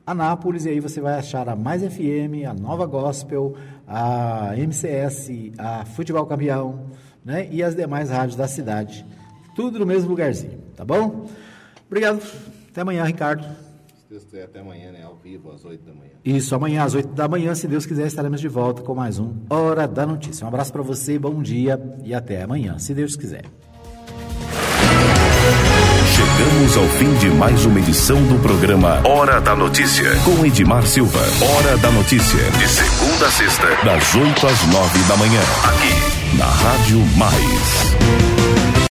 [0.06, 3.56] Anápolis, e aí você vai achar a Mais FM, a Nova Gospel,
[3.88, 6.92] a MCS, a Futebol Campeão,
[7.26, 7.48] né?
[7.50, 9.04] E as demais rádios da cidade.
[9.56, 11.26] Tudo no mesmo lugarzinho, tá bom?
[11.88, 12.22] Obrigado.
[12.70, 13.71] Até amanhã, Ricardo.
[14.12, 15.04] Deus quiser, até amanhã, né?
[15.06, 16.12] Ao vivo, às 8 da manhã.
[16.26, 19.34] Isso, amanhã às 8 da manhã, se Deus quiser, estaremos de volta com mais um
[19.50, 20.44] Hora da Notícia.
[20.44, 23.46] Um abraço para você, bom dia e até amanhã, se Deus quiser.
[26.14, 31.22] Chegamos ao fim de mais uma edição do programa Hora da Notícia, com Edmar Silva.
[31.42, 36.48] Hora da Notícia, de segunda a sexta, das 8 às 9 da manhã, aqui na
[36.48, 38.31] Rádio Mais.